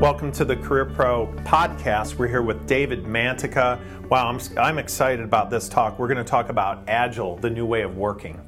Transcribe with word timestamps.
Welcome 0.00 0.30
to 0.32 0.44
the 0.44 0.56
Career 0.56 0.84
Pro 0.84 1.26
podcast. 1.46 2.16
We're 2.16 2.28
here 2.28 2.42
with 2.42 2.66
David 2.66 3.04
Mantica. 3.04 3.80
Wow, 4.10 4.28
I'm, 4.28 4.38
I'm 4.58 4.76
excited 4.76 5.24
about 5.24 5.48
this 5.48 5.70
talk. 5.70 5.98
We're 5.98 6.06
going 6.06 6.18
to 6.18 6.30
talk 6.30 6.50
about 6.50 6.86
Agile, 6.86 7.36
the 7.36 7.48
new 7.48 7.64
way 7.64 7.80
of 7.80 7.96
working. 7.96 8.38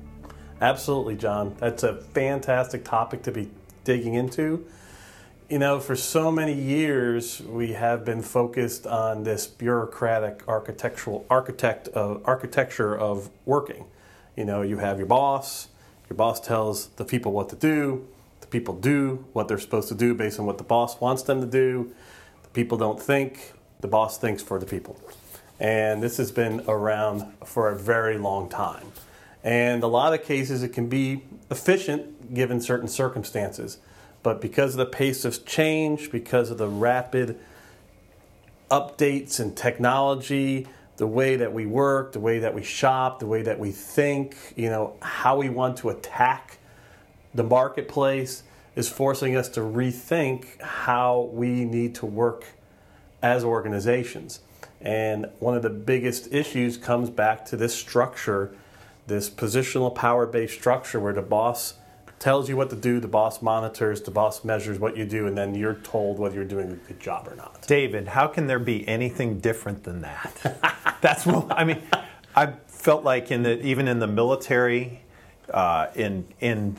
Absolutely, 0.61 1.17
John. 1.17 1.57
That's 1.57 1.85
a 1.85 2.03
fantastic 2.03 2.85
topic 2.85 3.23
to 3.23 3.33
be 3.33 3.49
digging 3.85 4.13
into. 4.13 4.67
You 5.49 5.59
know, 5.59 5.81
for 5.81 5.97
so 5.97 6.31
many 6.31 6.53
years, 6.53 7.41
we 7.41 7.73
have 7.73 8.05
been 8.05 8.21
focused 8.21 8.87
on 8.87 9.23
this 9.23 9.47
bureaucratic 9.47 10.47
architectural 10.47 11.25
architect 11.31 11.89
of, 11.89 12.21
architecture 12.27 12.95
of 12.95 13.31
working. 13.47 13.87
You 14.37 14.45
know, 14.45 14.61
you 14.61 14.77
have 14.79 14.99
your 14.99 15.07
boss. 15.07 15.69
Your 16.11 16.19
boss 16.19 16.41
tells 16.41 16.89
the 16.89 17.07
people 17.07 17.33
what 17.33 17.49
to 17.49 17.57
do 17.57 18.07
the 18.49 18.59
people 18.59 18.75
do 18.75 19.27
what 19.35 19.47
they're 19.47 19.59
supposed 19.59 19.89
to 19.89 19.95
do 19.95 20.15
based 20.15 20.41
on 20.41 20.47
what 20.47 20.57
the 20.57 20.65
boss 20.65 21.01
wants 21.01 21.23
them 21.23 21.41
to 21.41 21.47
do. 21.47 21.93
The 22.45 22.49
people 22.51 22.79
don't 22.79 23.01
think, 23.01 23.53
the 23.81 23.89
boss 23.89 24.17
thinks 24.17 24.43
for 24.43 24.59
the 24.59 24.67
people. 24.67 24.99
And 25.61 26.03
this 26.03 26.17
has 26.17 26.33
been 26.33 26.63
around 26.67 27.27
for 27.45 27.69
a 27.69 27.77
very 27.77 28.17
long 28.17 28.49
time. 28.49 28.93
And 29.45 29.83
a 29.83 29.87
lot 29.87 30.15
of 30.15 30.25
cases 30.25 30.63
it 30.63 30.73
can 30.73 30.89
be 30.89 31.25
efficient 31.51 32.33
given 32.33 32.61
certain 32.61 32.89
circumstances. 32.89 33.79
But 34.23 34.41
because 34.41 34.75
of 34.75 34.79
the 34.79 34.87
pace 34.87 35.25
of 35.25 35.45
change, 35.45 36.11
because 36.11 36.51
of 36.51 36.59
the 36.59 36.69
rapid 36.69 37.39
updates 38.71 39.41
and 39.41 39.57
technology, 39.57 40.67
the 40.97 41.07
way 41.07 41.37
that 41.37 41.53
we 41.53 41.67
work, 41.67 42.13
the 42.13 42.21
way 42.21 42.39
that 42.41 42.55
we 42.55 42.63
shop, 42.63 43.21
the 43.21 43.27
way 43.27 43.43
that 43.43 43.59
we 43.59 43.73
think, 43.73 44.37
you 44.57 44.71
know, 44.71 44.97
how 45.01 45.37
we 45.37 45.49
want 45.49 45.77
to 45.79 45.91
attack 45.91 46.59
the 47.35 47.45
marketplace 47.45 48.43
is 48.79 48.89
forcing 48.89 49.35
us 49.35 49.49
to 49.49 49.59
rethink 49.59 50.61
how 50.61 51.29
we 51.33 51.65
need 51.65 51.97
to 51.97 52.07
work 52.07 52.45
as 53.21 53.43
organizations. 53.43 54.39
And 54.81 55.29
one 55.41 55.57
of 55.57 55.63
the 55.63 55.71
biggest 55.71 56.33
issues 56.33 56.77
comes 56.77 57.11
back 57.11 57.45
to 57.47 57.57
this 57.57 57.75
structure, 57.75 58.55
this 59.09 59.29
positional 59.29 59.93
power 59.93 60.27
based 60.27 60.55
structure 60.55 61.01
where 61.01 61.13
the 61.13 61.23
boss 61.23 61.75
tells 62.21 62.49
you 62.49 62.57
what 62.57 62.71
to 62.71 62.77
do, 62.77 63.01
the 63.01 63.09
boss 63.09 63.43
monitors, 63.43 64.01
the 64.03 64.13
boss 64.13 64.45
measures 64.45 64.79
what 64.79 64.97
you 64.97 65.05
do, 65.05 65.27
and 65.27 65.37
then 65.37 65.57
you're 65.57 65.75
told 65.75 66.21
whether 66.21 66.37
you're 66.37 66.45
doing 66.45 66.71
a 66.71 66.77
good 66.77 67.01
job 67.01 67.27
or 67.27 67.35
not. 67.35 67.61
David, 67.67 68.07
how 68.07 68.29
can 68.29 68.47
there 68.47 68.61
be 68.61 68.87
anything 68.87 69.41
different 69.41 69.83
than 69.83 70.03
that? 70.03 70.79
That's 71.01 71.27
what 71.27 71.51
I 71.51 71.65
mean. 71.65 71.83
I 72.37 72.53
felt 72.69 73.03
like 73.03 73.33
in 73.33 73.43
the 73.43 73.61
even 73.67 73.89
in 73.89 73.99
the 73.99 74.07
military, 74.07 75.01
uh, 75.53 75.89
in 75.97 76.29
in 76.41 76.77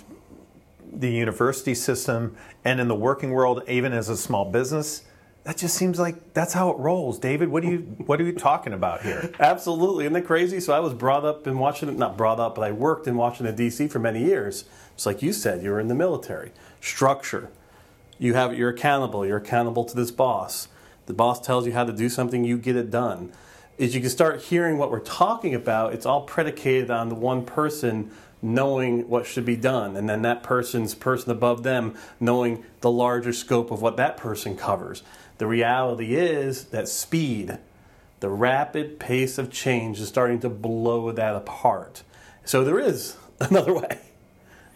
the 0.99 1.09
university 1.09 1.73
system 1.73 2.35
and 2.63 2.79
in 2.79 2.87
the 2.87 2.95
working 2.95 3.31
world, 3.31 3.63
even 3.67 3.93
as 3.93 4.09
a 4.09 4.17
small 4.17 4.45
business, 4.51 5.03
that 5.43 5.57
just 5.57 5.75
seems 5.75 5.99
like 5.99 6.33
that's 6.33 6.53
how 6.53 6.69
it 6.69 6.77
rolls. 6.77 7.17
David, 7.17 7.49
what 7.49 7.63
are 7.63 7.71
you 7.71 7.77
what 8.05 8.19
are 8.19 8.23
you 8.23 8.33
talking 8.33 8.73
about 8.73 9.01
here? 9.01 9.31
Absolutely, 9.39 10.05
isn't 10.05 10.13
that 10.13 10.25
crazy? 10.25 10.59
So 10.59 10.73
I 10.73 10.79
was 10.79 10.93
brought 10.93 11.25
up 11.25 11.47
in 11.47 11.57
Washington, 11.57 11.97
not 11.97 12.17
brought 12.17 12.39
up, 12.39 12.55
but 12.55 12.63
I 12.63 12.71
worked 12.71 13.07
in 13.07 13.15
Washington 13.15 13.55
D.C. 13.55 13.87
for 13.87 13.99
many 13.99 14.23
years. 14.23 14.65
Just 14.95 15.05
like 15.05 15.21
you 15.21 15.31
said, 15.31 15.63
you 15.63 15.71
were 15.71 15.79
in 15.79 15.87
the 15.87 15.95
military. 15.95 16.51
Structure. 16.81 17.49
You 18.19 18.33
have 18.33 18.55
you're 18.55 18.69
accountable. 18.69 19.25
You're 19.25 19.37
accountable 19.37 19.85
to 19.85 19.95
this 19.95 20.11
boss. 20.11 20.67
The 21.05 21.13
boss 21.13 21.39
tells 21.39 21.65
you 21.65 21.73
how 21.73 21.85
to 21.85 21.93
do 21.93 22.09
something, 22.09 22.43
you 22.43 22.57
get 22.57 22.75
it 22.75 22.91
done. 22.91 23.31
As 23.79 23.95
you 23.95 24.01
can 24.01 24.11
start 24.11 24.41
hearing 24.41 24.77
what 24.77 24.91
we're 24.91 24.99
talking 24.99 25.55
about, 25.55 25.93
it's 25.93 26.05
all 26.05 26.21
predicated 26.21 26.91
on 26.91 27.09
the 27.09 27.15
one 27.15 27.45
person 27.45 28.11
knowing 28.41 29.07
what 29.09 29.25
should 29.25 29.45
be 29.45 29.55
done, 29.55 29.95
and 29.95 30.09
then 30.09 30.21
that 30.21 30.43
person's 30.43 30.95
person 30.95 31.31
above 31.31 31.63
them 31.63 31.95
knowing 32.19 32.63
the 32.81 32.91
larger 32.91 33.33
scope 33.33 33.71
of 33.71 33.81
what 33.81 33.97
that 33.97 34.17
person 34.17 34.55
covers. 34.55 35.03
The 35.37 35.47
reality 35.47 36.15
is 36.15 36.65
that 36.65 36.87
speed, 36.87 37.57
the 38.19 38.29
rapid 38.29 38.99
pace 38.99 39.37
of 39.37 39.51
change, 39.51 39.99
is 39.99 40.07
starting 40.07 40.39
to 40.41 40.49
blow 40.49 41.11
that 41.11 41.35
apart. 41.35 42.03
So 42.45 42.63
there 42.63 42.79
is 42.79 43.17
another 43.39 43.73
way. 43.73 43.99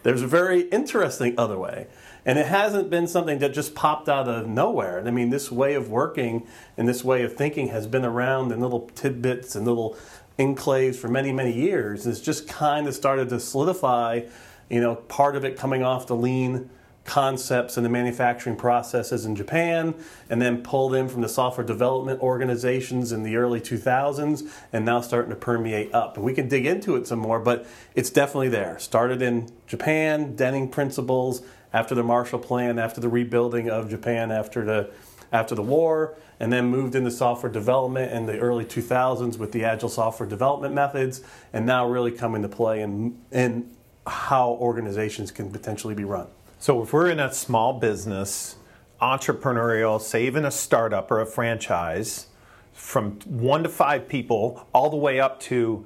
There's 0.03 0.21
a 0.21 0.27
very 0.27 0.61
interesting 0.69 1.35
other 1.37 1.57
way. 1.57 1.87
And 2.25 2.39
it 2.39 2.45
hasn't 2.45 2.89
been 2.89 3.07
something 3.07 3.39
that 3.39 3.53
just 3.53 3.75
popped 3.75 4.07
out 4.07 4.29
of 4.29 4.47
nowhere. 4.47 5.03
I 5.05 5.11
mean, 5.11 5.29
this 5.29 5.51
way 5.51 5.73
of 5.73 5.89
working 5.89 6.47
and 6.77 6.87
this 6.87 7.03
way 7.03 7.23
of 7.23 7.35
thinking 7.35 7.69
has 7.69 7.85
been 7.85 8.05
around 8.05 8.51
in 8.51 8.61
little 8.61 8.89
tidbits 8.95 9.55
and 9.55 9.65
little 9.65 9.97
enclaves 10.39 10.95
for 10.95 11.07
many, 11.07 11.31
many 11.31 11.51
years. 11.51 12.07
It's 12.07 12.21
just 12.21 12.47
kind 12.47 12.87
of 12.87 12.95
started 12.95 13.29
to 13.29 13.39
solidify, 13.39 14.21
you 14.69 14.81
know, 14.81 14.95
part 14.95 15.35
of 15.35 15.45
it 15.45 15.57
coming 15.57 15.83
off 15.83 16.07
the 16.07 16.15
lean 16.15 16.69
concepts 17.05 17.75
and 17.75 17.85
the 17.85 17.89
manufacturing 17.89 18.55
processes 18.55 19.25
in 19.25 19.35
Japan, 19.35 19.93
and 20.29 20.41
then 20.41 20.63
pulled 20.63 20.95
in 20.95 21.09
from 21.09 21.21
the 21.21 21.27
software 21.27 21.65
development 21.65 22.21
organizations 22.21 23.11
in 23.11 23.23
the 23.23 23.35
early 23.35 23.59
2000s, 23.59 24.49
and 24.71 24.85
now 24.85 25.01
starting 25.01 25.29
to 25.29 25.35
permeate 25.35 25.93
up. 25.93 26.15
And 26.15 26.25
we 26.25 26.33
can 26.33 26.47
dig 26.47 26.65
into 26.65 26.95
it 26.95 27.05
some 27.05 27.19
more, 27.19 27.39
but 27.39 27.65
it's 27.93 28.09
definitely 28.09 28.49
there. 28.49 28.79
Started 28.79 29.21
in 29.21 29.49
Japan, 29.67 30.35
Deming 30.35 30.69
principles, 30.69 31.41
after 31.73 31.95
the 31.95 32.03
Marshall 32.03 32.39
Plan, 32.39 32.79
after 32.79 33.01
the 33.01 33.09
rebuilding 33.09 33.69
of 33.69 33.89
Japan, 33.89 34.31
after 34.31 34.63
the 34.63 34.91
after 35.33 35.55
the 35.55 35.63
war, 35.63 36.15
and 36.39 36.53
then 36.53 36.67
moved 36.67 36.95
into 36.95 37.11
software 37.11 37.51
development 37.51 38.13
in 38.13 38.27
the 38.27 38.37
early 38.39 38.63
2000s 38.63 39.37
with 39.37 39.51
the 39.51 39.65
agile 39.65 39.89
software 39.89 40.29
development 40.29 40.73
methods, 40.73 41.21
and 41.51 41.65
now 41.65 41.85
really 41.85 42.11
come 42.11 42.35
into 42.35 42.47
play 42.47 42.81
in, 42.81 43.19
in 43.31 43.69
how 44.07 44.51
organizations 44.51 45.31
can 45.31 45.51
potentially 45.51 45.95
be 45.95 46.03
run. 46.03 46.27
So, 46.59 46.81
if 46.83 46.93
we're 46.93 47.09
in 47.09 47.19
a 47.19 47.33
small 47.33 47.73
business, 47.79 48.55
entrepreneurial, 49.01 49.99
say 49.99 50.25
even 50.27 50.45
a 50.45 50.51
startup 50.51 51.11
or 51.11 51.19
a 51.19 51.25
franchise, 51.25 52.27
from 52.73 53.19
one 53.21 53.63
to 53.63 53.69
five 53.69 54.07
people, 54.07 54.65
all 54.73 54.89
the 54.89 54.97
way 54.97 55.19
up 55.19 55.39
to 55.41 55.85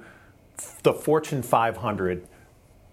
the 0.83 0.93
Fortune 0.93 1.41
500, 1.41 2.27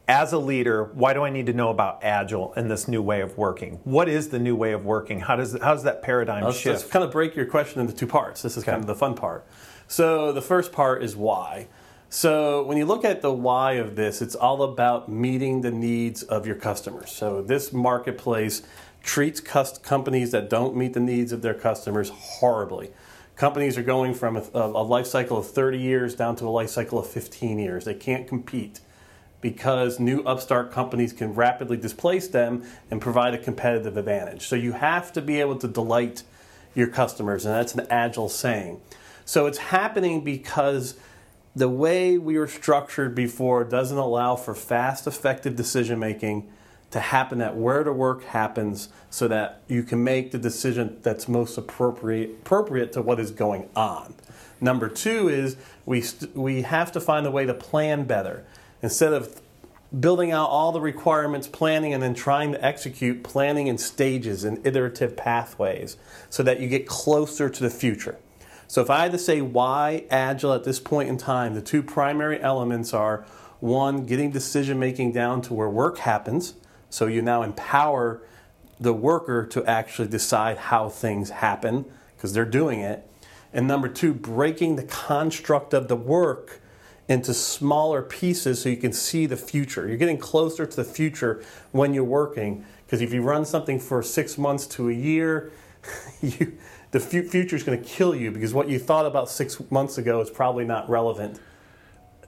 as 0.06 0.32
a 0.32 0.38
leader, 0.38 0.84
why 0.84 1.14
do 1.14 1.22
I 1.22 1.30
need 1.30 1.46
to 1.46 1.52
know 1.52 1.70
about 1.70 2.00
Agile 2.02 2.52
and 2.56 2.70
this 2.70 2.86
new 2.88 3.00
way 3.00 3.20
of 3.20 3.38
working? 3.38 3.80
What 3.84 4.08
is 4.08 4.28
the 4.28 4.38
new 4.38 4.54
way 4.54 4.72
of 4.72 4.84
working? 4.84 5.20
How 5.20 5.36
does 5.36 5.52
how 5.52 5.72
does 5.72 5.84
that 5.84 6.02
paradigm 6.02 6.44
let's, 6.44 6.58
shift? 6.58 6.80
Let's 6.80 6.92
kind 6.92 7.04
of 7.04 7.10
break 7.10 7.34
your 7.34 7.46
question 7.46 7.80
into 7.80 7.94
two 7.94 8.06
parts. 8.06 8.42
This 8.42 8.56
is 8.56 8.64
okay. 8.64 8.72
kind 8.72 8.82
of 8.82 8.86
the 8.86 8.94
fun 8.94 9.14
part. 9.14 9.46
So 9.88 10.32
the 10.32 10.42
first 10.42 10.72
part 10.72 11.02
is 11.02 11.16
why. 11.16 11.68
So 12.10 12.62
when 12.64 12.76
you 12.76 12.84
look 12.84 13.04
at 13.04 13.22
the 13.22 13.32
why 13.32 13.72
of 13.72 13.96
this, 13.96 14.22
it's 14.22 14.34
all 14.34 14.62
about 14.62 15.08
meeting 15.08 15.62
the 15.62 15.70
needs 15.70 16.22
of 16.22 16.46
your 16.46 16.56
customers. 16.56 17.10
So 17.10 17.42
this 17.42 17.72
marketplace 17.72 18.62
treats 19.02 19.40
companies 19.40 20.30
that 20.30 20.48
don't 20.48 20.76
meet 20.76 20.92
the 20.92 21.00
needs 21.00 21.32
of 21.32 21.42
their 21.42 21.54
customers 21.54 22.10
horribly. 22.10 22.92
Companies 23.36 23.76
are 23.76 23.82
going 23.82 24.14
from 24.14 24.36
a, 24.36 24.44
a 24.54 24.84
life 24.84 25.06
cycle 25.06 25.38
of 25.38 25.50
30 25.50 25.78
years 25.78 26.14
down 26.14 26.36
to 26.36 26.44
a 26.46 26.50
life 26.50 26.70
cycle 26.70 26.98
of 27.00 27.06
15 27.08 27.58
years. 27.58 27.84
They 27.84 27.94
can't 27.94 28.28
compete 28.28 28.80
because 29.44 30.00
new 30.00 30.22
upstart 30.22 30.72
companies 30.72 31.12
can 31.12 31.34
rapidly 31.34 31.76
displace 31.76 32.28
them 32.28 32.64
and 32.90 32.98
provide 32.98 33.34
a 33.34 33.38
competitive 33.38 33.98
advantage. 33.98 34.46
So 34.46 34.56
you 34.56 34.72
have 34.72 35.12
to 35.12 35.20
be 35.20 35.38
able 35.38 35.56
to 35.56 35.68
delight 35.68 36.22
your 36.74 36.86
customers, 36.86 37.44
and 37.44 37.54
that's 37.54 37.74
an 37.74 37.86
agile 37.90 38.30
saying. 38.30 38.80
So 39.26 39.44
it's 39.44 39.58
happening 39.58 40.24
because 40.24 40.94
the 41.54 41.68
way 41.68 42.16
we 42.16 42.38
were 42.38 42.48
structured 42.48 43.14
before 43.14 43.64
doesn't 43.64 43.98
allow 43.98 44.34
for 44.34 44.54
fast, 44.54 45.06
effective 45.06 45.56
decision 45.56 45.98
making 45.98 46.50
to 46.92 47.00
happen 47.00 47.42
at 47.42 47.54
where 47.54 47.84
the 47.84 47.92
work 47.92 48.24
happens 48.24 48.88
so 49.10 49.28
that 49.28 49.60
you 49.68 49.82
can 49.82 50.02
make 50.02 50.30
the 50.30 50.38
decision 50.38 50.96
that's 51.02 51.28
most 51.28 51.58
appropriate, 51.58 52.30
appropriate 52.30 52.94
to 52.94 53.02
what 53.02 53.20
is 53.20 53.30
going 53.30 53.68
on. 53.76 54.14
Number 54.58 54.88
two 54.88 55.28
is 55.28 55.58
we, 55.84 56.00
st- 56.00 56.34
we 56.34 56.62
have 56.62 56.92
to 56.92 57.00
find 57.00 57.26
a 57.26 57.30
way 57.30 57.44
to 57.44 57.52
plan 57.52 58.04
better 58.04 58.46
instead 58.84 59.14
of 59.14 59.40
building 60.00 60.32
out 60.32 60.48
all 60.48 60.72
the 60.72 60.80
requirements, 60.80 61.46
planning, 61.46 61.92
and 61.92 62.02
then 62.02 62.14
trying 62.14 62.52
to 62.52 62.64
execute 62.64 63.22
planning 63.22 63.66
in 63.66 63.78
stages 63.78 64.44
and 64.44 64.64
iterative 64.66 65.16
pathways 65.16 65.96
so 66.30 66.42
that 66.42 66.60
you 66.60 66.68
get 66.68 66.86
closer 66.86 67.48
to 67.48 67.62
the 67.62 67.70
future. 67.70 68.16
So, 68.66 68.80
if 68.80 68.90
I 68.90 69.02
had 69.02 69.12
to 69.12 69.18
say 69.18 69.40
why 69.40 70.04
Agile 70.10 70.54
at 70.54 70.64
this 70.64 70.80
point 70.80 71.08
in 71.08 71.18
time, 71.18 71.54
the 71.54 71.62
two 71.62 71.82
primary 71.82 72.40
elements 72.40 72.92
are 72.94 73.24
one, 73.60 74.04
getting 74.06 74.30
decision 74.30 74.78
making 74.78 75.12
down 75.12 75.42
to 75.42 75.54
where 75.54 75.68
work 75.68 75.98
happens. 75.98 76.54
So, 76.90 77.06
you 77.06 77.22
now 77.22 77.42
empower 77.42 78.22
the 78.80 78.92
worker 78.92 79.46
to 79.46 79.64
actually 79.64 80.08
decide 80.08 80.56
how 80.56 80.88
things 80.88 81.30
happen 81.30 81.84
because 82.16 82.32
they're 82.32 82.44
doing 82.44 82.80
it. 82.80 83.08
And 83.52 83.68
number 83.68 83.88
two, 83.88 84.12
breaking 84.12 84.76
the 84.76 84.82
construct 84.82 85.72
of 85.72 85.88
the 85.88 85.96
work 85.96 86.60
into 87.08 87.34
smaller 87.34 88.02
pieces 88.02 88.62
so 88.62 88.68
you 88.68 88.76
can 88.76 88.92
see 88.92 89.26
the 89.26 89.36
future. 89.36 89.86
You're 89.86 89.96
getting 89.96 90.18
closer 90.18 90.64
to 90.66 90.76
the 90.76 90.84
future 90.84 91.42
when 91.72 91.92
you're 91.92 92.04
working 92.04 92.64
because 92.86 93.00
if 93.00 93.12
you 93.12 93.22
run 93.22 93.44
something 93.44 93.78
for 93.78 94.02
six 94.02 94.38
months 94.38 94.66
to 94.68 94.88
a 94.88 94.92
year, 94.92 95.52
you, 96.22 96.56
the 96.92 97.00
future 97.00 97.56
is 97.56 97.62
going 97.62 97.82
to 97.82 97.88
kill 97.88 98.14
you 98.14 98.30
because 98.30 98.54
what 98.54 98.68
you 98.68 98.78
thought 98.78 99.06
about 99.06 99.28
six 99.28 99.60
months 99.70 99.98
ago 99.98 100.20
is 100.20 100.30
probably 100.30 100.64
not 100.64 100.88
relevant 100.88 101.40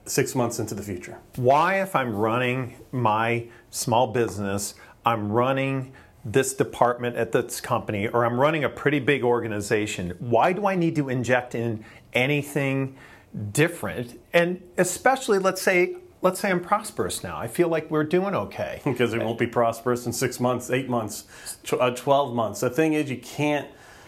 six 0.05 0.35
months 0.35 0.59
into 0.59 0.75
the 0.75 0.83
future. 0.83 1.17
Why, 1.35 1.81
if 1.81 1.95
I'm 1.95 2.15
running 2.15 2.75
my 2.91 3.47
small 3.69 4.07
business, 4.07 4.75
I'm 5.05 5.31
running 5.31 5.93
this 6.25 6.53
department 6.53 7.15
at 7.15 7.31
this 7.31 7.61
company, 7.61 8.07
or 8.07 8.25
I'm 8.25 8.39
running 8.39 8.63
a 8.63 8.69
pretty 8.69 8.99
big 8.99 9.23
organization. 9.23 10.13
Why 10.19 10.51
do 10.51 10.65
I 10.67 10.75
need 10.75 10.95
to 10.97 11.09
inject 11.09 11.55
in 11.55 11.85
anything 12.13 12.97
different? 13.37 14.19
And 14.33 14.61
especially, 14.77 15.39
let's 15.39 15.61
say, 15.61 15.97
let's 16.21 16.39
say 16.39 16.49
I'm 16.49 16.61
prosperous 16.61 17.23
now. 17.23 17.37
I 17.37 17.47
feel 17.47 17.69
like 17.69 17.89
we're 17.89 18.03
doing 18.03 18.35
okay. 18.35 18.81
because 18.85 19.13
it 19.13 19.21
won't 19.21 19.39
be 19.39 19.47
prosperous 19.47 20.05
in 20.05 20.13
six 20.13 20.39
months, 20.39 20.69
eight 20.69 20.89
months, 20.89 21.25
uh, 21.71 21.91
12 21.91 22.33
months. 22.33 22.61
The 22.61 22.69
thing 22.69 22.93
is, 22.93 23.09
you 23.09 23.17
can't, 23.17 23.67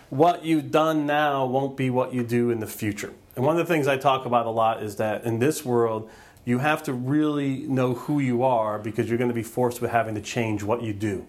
what 0.10 0.44
you've 0.44 0.72
done 0.72 1.06
now 1.06 1.46
won't 1.46 1.78
be 1.78 1.90
what 1.90 2.14
you 2.14 2.24
do 2.24 2.50
in 2.50 2.60
the 2.60 2.68
future. 2.68 3.14
And 3.36 3.46
one 3.46 3.58
of 3.58 3.66
the 3.66 3.74
things 3.74 3.88
I 3.88 3.98
talk 3.98 4.26
about 4.26 4.46
a 4.46 4.50
lot 4.50 4.84
is 4.84 4.98
that 4.98 5.24
in 5.24 5.40
this 5.40 5.64
world, 5.64 6.10
you 6.46 6.60
have 6.60 6.82
to 6.84 6.94
really 6.94 7.60
know 7.68 7.94
who 7.94 8.20
you 8.20 8.44
are 8.44 8.80
because 8.80 9.08
you're 9.08 9.18
going 9.18 9.30
to 9.30 9.36
be 9.36 9.44
forced 9.44 9.82
with 9.82 9.92
having 9.92 10.16
to 10.16 10.22
change 10.22 10.64
what 10.64 10.82
you 10.82 10.94
do. 10.94 11.28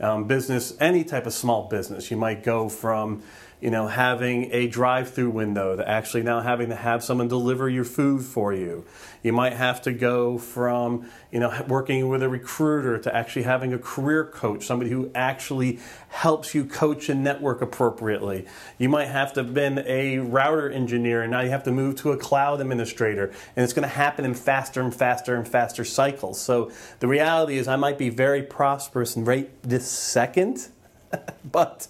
Um, 0.00 0.24
business, 0.24 0.74
any 0.80 1.04
type 1.04 1.26
of 1.26 1.32
small 1.32 1.68
business, 1.68 2.10
you 2.10 2.16
might 2.16 2.42
go 2.42 2.68
from 2.68 3.22
you 3.64 3.70
know, 3.70 3.88
having 3.88 4.52
a 4.52 4.66
drive-through 4.66 5.30
window 5.30 5.74
to 5.74 5.88
actually 5.88 6.22
now 6.22 6.40
having 6.40 6.68
to 6.68 6.74
have 6.74 7.02
someone 7.02 7.28
deliver 7.28 7.66
your 7.66 7.82
food 7.82 8.22
for 8.22 8.52
you. 8.52 8.84
You 9.22 9.32
might 9.32 9.54
have 9.54 9.80
to 9.82 9.92
go 9.94 10.36
from, 10.36 11.08
you 11.32 11.40
know, 11.40 11.64
working 11.66 12.10
with 12.10 12.22
a 12.22 12.28
recruiter 12.28 12.98
to 12.98 13.16
actually 13.16 13.44
having 13.44 13.72
a 13.72 13.78
career 13.78 14.26
coach, 14.26 14.66
somebody 14.66 14.90
who 14.90 15.10
actually 15.14 15.78
helps 16.10 16.54
you 16.54 16.66
coach 16.66 17.08
and 17.08 17.24
network 17.24 17.62
appropriately. 17.62 18.44
You 18.76 18.90
might 18.90 19.08
have 19.08 19.32
to 19.32 19.42
have 19.42 19.54
been 19.54 19.82
a 19.86 20.18
router 20.18 20.70
engineer 20.70 21.22
and 21.22 21.30
now 21.30 21.40
you 21.40 21.48
have 21.48 21.64
to 21.64 21.72
move 21.72 21.96
to 22.02 22.12
a 22.12 22.18
cloud 22.18 22.60
administrator. 22.60 23.32
And 23.56 23.64
it's 23.64 23.72
going 23.72 23.88
to 23.88 23.94
happen 23.94 24.26
in 24.26 24.34
faster 24.34 24.82
and 24.82 24.94
faster 24.94 25.36
and 25.36 25.48
faster 25.48 25.86
cycles. 25.86 26.38
So 26.38 26.70
the 27.00 27.08
reality 27.08 27.56
is 27.56 27.66
I 27.66 27.76
might 27.76 27.96
be 27.96 28.10
very 28.10 28.42
prosperous 28.42 29.16
right 29.16 29.48
this 29.62 29.90
second, 29.90 30.68
but 31.50 31.88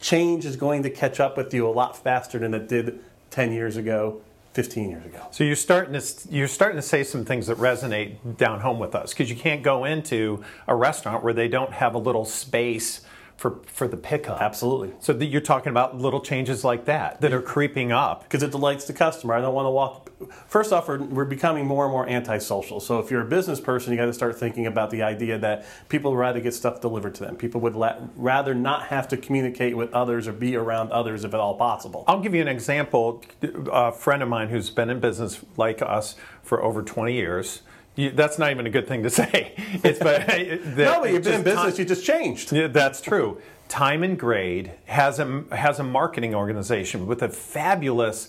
change 0.00 0.44
is 0.44 0.56
going 0.56 0.82
to 0.82 0.90
catch 0.90 1.20
up 1.20 1.36
with 1.36 1.52
you 1.52 1.68
a 1.68 1.70
lot 1.70 1.96
faster 1.96 2.38
than 2.38 2.54
it 2.54 2.68
did 2.68 3.00
10 3.30 3.52
years 3.52 3.76
ago, 3.76 4.20
15 4.54 4.90
years 4.90 5.04
ago. 5.04 5.26
So 5.30 5.44
you're 5.44 5.56
starting 5.56 5.98
to 5.98 6.02
you're 6.30 6.48
starting 6.48 6.76
to 6.76 6.82
say 6.82 7.04
some 7.04 7.24
things 7.24 7.46
that 7.46 7.58
resonate 7.58 8.36
down 8.36 8.60
home 8.60 8.78
with 8.78 8.94
us 8.94 9.12
because 9.12 9.30
you 9.30 9.36
can't 9.36 9.62
go 9.62 9.84
into 9.84 10.42
a 10.66 10.74
restaurant 10.74 11.22
where 11.22 11.34
they 11.34 11.48
don't 11.48 11.72
have 11.72 11.94
a 11.94 11.98
little 11.98 12.24
space 12.24 13.02
for, 13.40 13.58
for 13.64 13.88
the 13.88 13.96
pickup. 13.96 14.42
Absolutely. 14.42 14.92
So 15.00 15.14
you're 15.14 15.40
talking 15.40 15.70
about 15.70 15.96
little 15.96 16.20
changes 16.20 16.62
like 16.62 16.84
that 16.84 17.22
that 17.22 17.32
are 17.32 17.40
creeping 17.40 17.90
up. 17.90 18.24
Because 18.24 18.42
it 18.42 18.50
delights 18.50 18.84
the 18.84 18.92
customer. 18.92 19.32
I 19.32 19.40
don't 19.40 19.54
want 19.54 19.64
to 19.64 19.70
walk. 19.70 20.10
First 20.46 20.74
off, 20.74 20.88
we're, 20.88 20.98
we're 20.98 21.24
becoming 21.24 21.64
more 21.64 21.86
and 21.86 21.90
more 21.90 22.06
antisocial. 22.06 22.80
So 22.80 22.98
if 22.98 23.10
you're 23.10 23.22
a 23.22 23.28
business 23.28 23.58
person, 23.58 23.94
you 23.94 23.98
got 23.98 24.04
to 24.04 24.12
start 24.12 24.38
thinking 24.38 24.66
about 24.66 24.90
the 24.90 25.00
idea 25.00 25.38
that 25.38 25.64
people 25.88 26.10
would 26.10 26.18
rather 26.18 26.38
get 26.38 26.52
stuff 26.52 26.82
delivered 26.82 27.14
to 27.14 27.24
them. 27.24 27.34
People 27.34 27.62
would 27.62 27.76
la- 27.76 27.96
rather 28.14 28.54
not 28.54 28.88
have 28.88 29.08
to 29.08 29.16
communicate 29.16 29.74
with 29.74 29.90
others 29.94 30.28
or 30.28 30.34
be 30.34 30.54
around 30.54 30.92
others 30.92 31.24
if 31.24 31.32
at 31.32 31.40
all 31.40 31.54
possible. 31.54 32.04
I'll 32.08 32.20
give 32.20 32.34
you 32.34 32.42
an 32.42 32.48
example. 32.48 33.24
Uh, 33.42 33.48
a 33.72 33.92
friend 33.92 34.22
of 34.22 34.28
mine 34.28 34.50
who's 34.50 34.68
been 34.68 34.90
in 34.90 35.00
business 35.00 35.40
like 35.56 35.80
us 35.80 36.14
for 36.42 36.62
over 36.62 36.82
20 36.82 37.14
years 37.14 37.62
you, 38.00 38.10
that's 38.10 38.38
not 38.38 38.50
even 38.50 38.66
a 38.66 38.70
good 38.70 38.88
thing 38.88 39.02
to 39.02 39.10
say. 39.20 39.54
It's 39.84 39.98
but 39.98 40.26
no, 40.76 41.00
but 41.00 41.12
you've 41.12 41.24
been 41.24 41.34
in 41.34 41.42
business. 41.42 41.74
Time, 41.74 41.80
you 41.80 41.84
just 41.84 42.04
changed. 42.04 42.52
Yeah, 42.52 42.68
that's 42.68 43.00
true. 43.00 43.40
Time 43.68 44.02
and 44.02 44.18
Grade 44.18 44.72
has 44.86 45.18
a 45.18 45.44
has 45.52 45.78
a 45.78 45.84
marketing 45.84 46.34
organization 46.34 47.06
with 47.06 47.22
a 47.22 47.28
fabulous. 47.28 48.28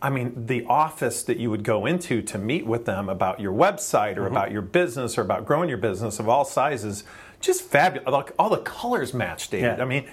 I 0.00 0.10
mean, 0.10 0.46
the 0.46 0.64
office 0.64 1.22
that 1.22 1.38
you 1.38 1.48
would 1.50 1.62
go 1.62 1.86
into 1.86 2.22
to 2.22 2.36
meet 2.36 2.66
with 2.66 2.86
them 2.86 3.08
about 3.08 3.38
your 3.38 3.52
website 3.52 4.16
or 4.16 4.22
mm-hmm. 4.22 4.32
about 4.32 4.50
your 4.50 4.62
business 4.62 5.16
or 5.16 5.20
about 5.20 5.46
growing 5.46 5.68
your 5.68 5.78
business 5.78 6.18
of 6.18 6.28
all 6.28 6.44
sizes, 6.44 7.04
just 7.40 7.62
fabulous. 7.62 8.08
Like 8.10 8.32
all 8.36 8.50
the 8.50 8.58
colors 8.58 9.14
match, 9.14 9.48
David. 9.48 9.78
Yeah. 9.78 9.82
I 9.82 9.86
mean, 9.86 10.08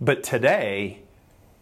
but 0.00 0.24
today 0.24 1.02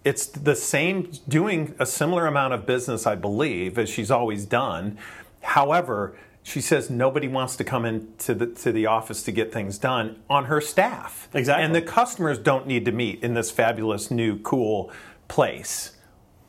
it's 0.07 0.27
the 0.27 0.55
same, 0.55 1.11
doing 1.27 1.75
a 1.81 1.85
similar 1.85 2.29
amount 2.29 2.55
of 2.55 2.65
business, 2.65 3.09
I 3.09 3.17
believe, 3.17 3.77
as 3.77 3.89
she's 3.89 4.09
always 4.09 4.47
done. 4.47 4.99
However, 5.43 6.17
she 6.47 6.61
says 6.61 6.89
nobody 6.89 7.27
wants 7.27 7.57
to 7.57 7.65
come 7.65 7.85
into 7.85 8.33
the 8.33 8.47
to 8.47 8.71
the 8.71 8.87
office 8.87 9.25
to 9.25 9.33
get 9.33 9.53
things 9.53 9.79
done 9.79 10.23
on 10.31 10.45
her 10.45 10.61
staff. 10.61 11.29
Exactly. 11.35 11.65
And 11.65 11.75
the 11.75 11.83
customers 11.83 12.39
don't 12.39 12.69
need 12.69 12.85
to 12.85 12.93
meet 12.93 13.21
in 13.25 13.35
this 13.35 13.51
fabulous 13.51 14.13
new 14.13 14.39
cool 14.39 14.93
place. 15.27 15.97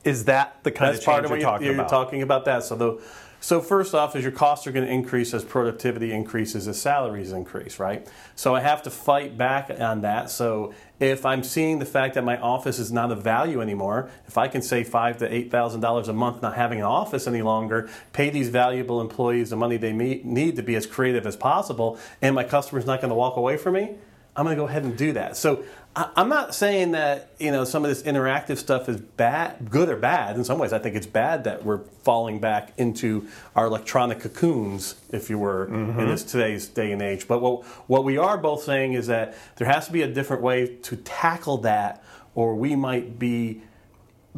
Is 0.04 0.26
that 0.26 0.64
the 0.64 0.70
kind 0.70 0.94
That's 0.94 1.00
of 1.00 1.06
change 1.06 1.14
part 1.14 1.26
of 1.26 1.32
you're 1.32 1.40
talking 1.40 1.66
you're, 1.66 1.74
about? 1.74 1.92
You're 1.92 2.04
talking 2.04 2.22
about 2.22 2.46
that. 2.46 2.64
So 2.64 2.76
the 2.76 3.02
so 3.48 3.62
first 3.62 3.96
off, 3.96 4.14
is 4.14 4.24
your 4.24 4.34
costs 4.34 4.68
are 4.68 4.74
going 4.74 4.86
to 4.86 4.92
increase 4.92 5.34
as 5.34 5.46
productivity 5.46 6.12
increases, 6.12 6.68
as 6.68 6.82
salaries 6.82 7.32
increase, 7.32 7.80
right? 7.80 8.06
So 8.36 8.54
I 8.54 8.60
have 8.60 8.84
to 8.84 8.90
fight 8.90 9.38
back 9.38 9.72
on 9.80 10.02
that. 10.02 10.30
So 10.30 10.74
if 11.00 11.26
I'm 11.26 11.44
seeing 11.44 11.80
the 11.80 11.86
fact 11.86 12.16
that 12.16 12.26
my 12.26 12.38
office 12.42 12.78
is 12.78 12.92
not 12.92 13.10
of 13.10 13.24
value 13.24 13.62
anymore, 13.62 14.10
if 14.28 14.38
I 14.38 14.50
can 14.50 14.62
save 14.62 14.90
five 14.90 15.20
to 15.20 15.34
eight 15.34 15.50
thousand 15.50 15.80
dollars 15.80 16.10
a 16.10 16.14
month 16.14 16.42
not 16.42 16.56
having 16.56 16.80
an 16.80 16.86
office 16.88 17.26
any 17.26 17.42
longer, 17.42 17.90
pay 18.12 18.30
these 18.30 18.50
valuable 18.50 19.00
employees 19.00 19.52
the 19.52 19.56
money 19.56 19.78
they 19.78 19.94
need 19.94 20.58
to 20.58 20.62
be 20.62 20.76
as 20.76 20.86
creative 20.86 21.26
as 21.26 21.38
possible, 21.38 21.98
and 22.22 22.36
my 22.36 22.44
customer's 22.44 22.86
not 22.86 23.00
going 23.00 23.12
to 23.12 23.16
walk 23.16 23.38
away 23.38 23.56
from 23.56 23.76
me, 23.76 23.96
I'm 24.36 24.44
going 24.44 24.58
to 24.58 24.62
go 24.62 24.68
ahead 24.68 24.84
and 24.84 24.98
do 24.98 25.14
that. 25.14 25.38
So 25.38 25.64
I'm 25.98 26.30
not 26.30 26.54
saying 26.54 26.92
that 26.92 27.32
you 27.40 27.52
know 27.52 27.64
some 27.64 27.84
of 27.84 27.90
this 27.90 28.04
interactive 28.04 28.58
stuff 28.58 28.88
is 28.88 28.98
bad, 29.00 29.72
good 29.72 29.90
or 29.90 29.96
bad. 29.96 30.36
In 30.36 30.44
some 30.44 30.60
ways, 30.60 30.72
I 30.72 30.80
think 30.80 30.96
it's 30.96 31.08
bad 31.08 31.44
that 31.46 31.66
we're 31.66 31.80
falling 32.04 32.40
back 32.40 32.74
into 32.78 33.28
our 33.56 33.66
electronic 33.66 34.20
cocoons, 34.20 34.96
if 35.12 35.30
you 35.30 35.40
were, 35.40 35.66
mm-hmm. 35.66 36.00
in 36.00 36.08
this 36.08 36.24
today's 36.24 36.68
day 36.68 36.92
and 36.92 37.02
age. 37.02 37.28
But 37.28 37.42
what 37.42 37.66
what 37.88 38.04
we 38.04 38.18
are 38.18 38.38
both 38.38 38.64
saying 38.64 38.94
is 38.94 39.08
that 39.08 39.36
there 39.56 39.68
has 39.68 39.88
to 39.88 39.92
be 39.92 40.04
a 40.04 40.08
different 40.08 40.44
way 40.44 40.68
to 40.68 40.98
tackle 40.98 41.58
that, 41.60 42.04
or 42.36 42.56
we 42.56 42.76
might 42.76 43.18
be 43.18 43.64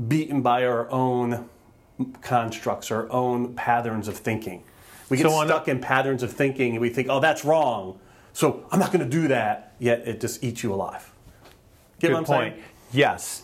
beaten 0.07 0.41
by 0.41 0.65
our 0.65 0.89
own 0.89 1.49
constructs, 2.21 2.89
our 2.89 3.11
own 3.11 3.53
patterns 3.55 4.07
of 4.07 4.15
thinking. 4.15 4.63
We 5.09 5.17
get 5.17 5.29
so 5.29 5.45
stuck 5.45 5.67
in 5.67 5.81
patterns 5.81 6.23
of 6.23 6.31
thinking, 6.31 6.71
and 6.71 6.81
we 6.81 6.89
think, 6.89 7.09
"Oh, 7.09 7.19
that's 7.19 7.43
wrong." 7.43 7.99
So 8.31 8.65
I'm 8.71 8.79
not 8.79 8.93
going 8.93 9.03
to 9.03 9.09
do 9.09 9.27
that. 9.27 9.73
Yet 9.79 10.07
it 10.07 10.21
just 10.21 10.41
eats 10.41 10.63
you 10.63 10.73
alive. 10.73 11.08
Get 11.99 12.09
Good 12.09 12.25
point. 12.25 12.53
Saying? 12.53 12.63
Yes. 12.91 13.43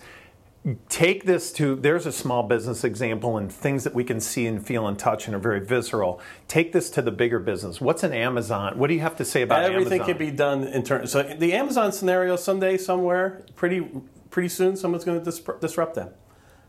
Take 0.90 1.26
this 1.26 1.52
to, 1.54 1.76
there's 1.76 2.08
a 2.08 2.12
small 2.12 2.42
business 2.42 2.84
example 2.84 3.38
and 3.38 3.52
things 3.52 3.84
that 3.84 3.94
we 3.94 4.04
can 4.04 4.20
see 4.20 4.48
and 4.48 4.66
feel 4.66 4.88
and 4.88 4.98
touch 4.98 5.28
and 5.28 5.36
are 5.36 5.40
very 5.40 5.60
visceral. 5.60 6.20
Take 6.48 6.72
this 6.72 6.90
to 6.92 7.04
the 7.04 7.12
bigger 7.12 7.38
business. 7.38 7.80
What's 7.80 8.02
an 8.02 8.14
Amazon? 8.14 8.80
What 8.80 8.88
do 8.88 8.96
you 8.96 9.02
have 9.02 9.16
to 9.18 9.26
say 9.26 9.44
about 9.44 9.64
Everything 9.64 10.02
Amazon? 10.02 10.08
can 10.08 10.18
be 10.18 10.32
done 10.32 10.64
in 10.64 10.82
terms. 10.82 11.12
So 11.12 11.22
the 11.22 11.54
Amazon 11.54 11.92
scenario 11.92 12.36
someday, 12.36 12.78
somewhere, 12.78 13.44
pretty 13.56 13.88
pretty 14.32 14.50
soon, 14.50 14.76
someone's 14.76 15.06
going 15.06 15.24
to 15.24 15.58
disrupt 15.62 15.94
them 15.94 16.10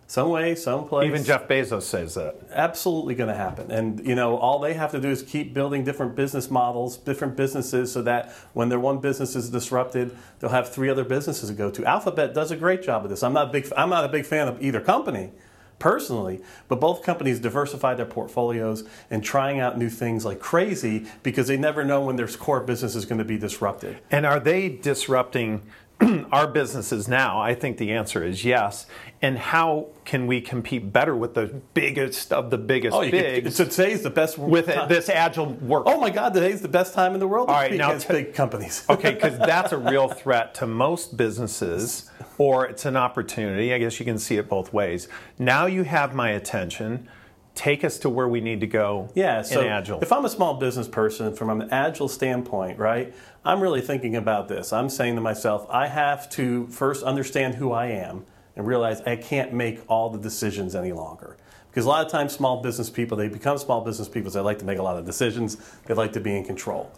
some 0.08 0.28
way, 0.28 0.54
some 0.54 0.86
place. 0.86 1.08
Even 1.08 1.24
Jeff 1.24 1.48
Bezos 1.48 1.82
says 1.82 2.14
that. 2.14 2.36
Absolutely 2.52 3.16
going 3.16 3.28
to 3.28 3.34
happen. 3.34 3.70
And 3.72 4.06
you 4.06 4.14
know, 4.14 4.36
all 4.36 4.60
they 4.60 4.74
have 4.74 4.92
to 4.92 5.00
do 5.00 5.08
is 5.08 5.22
keep 5.22 5.52
building 5.52 5.82
different 5.82 6.14
business 6.14 6.48
models, 6.48 6.96
different 6.96 7.36
businesses, 7.36 7.90
so 7.92 8.02
that 8.02 8.32
when 8.52 8.68
their 8.68 8.78
one 8.78 8.98
business 8.98 9.34
is 9.34 9.50
disrupted, 9.50 10.16
they'll 10.38 10.50
have 10.50 10.68
three 10.68 10.88
other 10.88 11.04
businesses 11.04 11.48
to 11.50 11.54
go 11.54 11.70
to. 11.72 11.84
Alphabet 11.84 12.34
does 12.34 12.52
a 12.52 12.56
great 12.56 12.82
job 12.82 13.02
of 13.02 13.10
this. 13.10 13.22
I'm 13.22 13.32
not 13.32 13.48
a 13.48 13.52
big. 13.52 13.70
I'm 13.76 13.90
not 13.90 14.04
a 14.04 14.08
big 14.08 14.26
fan 14.26 14.46
of 14.46 14.62
either 14.62 14.80
company. 14.80 15.32
Personally, 15.78 16.40
but 16.68 16.80
both 16.80 17.02
companies 17.02 17.38
diversify 17.38 17.92
their 17.92 18.06
portfolios 18.06 18.88
and 19.10 19.22
trying 19.22 19.60
out 19.60 19.76
new 19.76 19.90
things 19.90 20.24
like 20.24 20.40
crazy 20.40 21.04
because 21.22 21.48
they 21.48 21.58
never 21.58 21.84
know 21.84 22.00
when 22.00 22.16
their 22.16 22.28
core 22.28 22.60
business 22.60 22.94
is 22.94 23.04
going 23.04 23.18
to 23.18 23.26
be 23.26 23.36
disrupted. 23.36 23.98
And 24.10 24.24
are 24.24 24.40
they 24.40 24.70
disrupting 24.70 25.60
our 26.32 26.46
businesses 26.46 27.08
now? 27.08 27.40
I 27.40 27.54
think 27.54 27.78
the 27.78 27.92
answer 27.92 28.24
is 28.24 28.44
yes. 28.44 28.86
And 29.22 29.38
how 29.38 29.88
can 30.04 30.26
we 30.26 30.40
compete 30.40 30.92
better 30.92 31.16
with 31.16 31.34
the 31.34 31.46
biggest 31.74 32.32
of 32.32 32.50
the 32.50 32.58
biggest 32.58 32.94
oh, 32.94 33.10
bigs? 33.10 33.44
Could, 33.44 33.52
so 33.54 33.64
today's 33.64 34.02
the 34.02 34.10
best 34.10 34.36
with 34.36 34.66
time. 34.66 34.88
this 34.88 35.08
agile 35.08 35.46
work. 35.46 35.84
Oh 35.86 35.98
my 35.98 36.10
God, 36.10 36.34
today's 36.34 36.60
the 36.60 36.68
best 36.68 36.92
time 36.92 37.14
in 37.14 37.20
the 37.20 37.26
world. 37.26 37.48
All 37.48 37.54
right, 37.54 37.72
now 37.72 37.96
t- 37.96 38.06
big 38.08 38.34
companies. 38.34 38.84
okay, 38.90 39.14
because 39.14 39.38
that's 39.38 39.72
a 39.72 39.78
real 39.78 40.08
threat 40.08 40.54
to 40.56 40.66
most 40.66 41.16
businesses, 41.16 42.10
or 42.36 42.66
it's 42.66 42.84
an 42.84 42.96
opportunity. 42.96 43.72
I 43.72 43.78
guess 43.78 43.98
you 43.98 44.04
can 44.04 44.18
see 44.18 44.36
it 44.36 44.48
both 44.48 44.72
ways. 44.72 45.08
Now 45.38 45.66
you 45.66 45.84
have 45.84 46.14
my 46.14 46.30
attention 46.30 47.08
take 47.56 47.82
us 47.82 47.98
to 47.98 48.10
where 48.10 48.28
we 48.28 48.40
need 48.40 48.60
to 48.60 48.66
go 48.66 49.08
yeah, 49.14 49.42
so 49.42 49.62
in 49.62 49.66
Agile. 49.66 50.00
If 50.00 50.12
I'm 50.12 50.24
a 50.24 50.28
small 50.28 50.54
business 50.54 50.86
person 50.86 51.34
from 51.34 51.60
an 51.60 51.68
Agile 51.72 52.08
standpoint, 52.08 52.78
right, 52.78 53.12
I'm 53.44 53.60
really 53.60 53.80
thinking 53.80 54.14
about 54.14 54.46
this. 54.46 54.72
I'm 54.72 54.88
saying 54.88 55.16
to 55.16 55.20
myself, 55.20 55.66
I 55.70 55.88
have 55.88 56.30
to 56.30 56.66
first 56.68 57.02
understand 57.02 57.54
who 57.54 57.72
I 57.72 57.86
am 57.86 58.24
and 58.54 58.66
realize 58.66 59.00
I 59.00 59.16
can't 59.16 59.52
make 59.52 59.80
all 59.88 60.10
the 60.10 60.18
decisions 60.18 60.74
any 60.74 60.92
longer. 60.92 61.36
Because 61.70 61.84
a 61.84 61.88
lot 61.88 62.06
of 62.06 62.12
times, 62.12 62.32
small 62.32 62.62
business 62.62 62.88
people, 62.88 63.18
they 63.18 63.28
become 63.28 63.58
small 63.58 63.82
business 63.82 64.08
people, 64.08 64.30
they 64.30 64.40
like 64.40 64.58
to 64.60 64.64
make 64.64 64.78
a 64.78 64.82
lot 64.82 64.96
of 64.96 65.04
decisions, 65.04 65.56
they 65.84 65.94
like 65.94 66.12
to 66.12 66.20
be 66.20 66.34
in 66.36 66.44
control. 66.44 66.90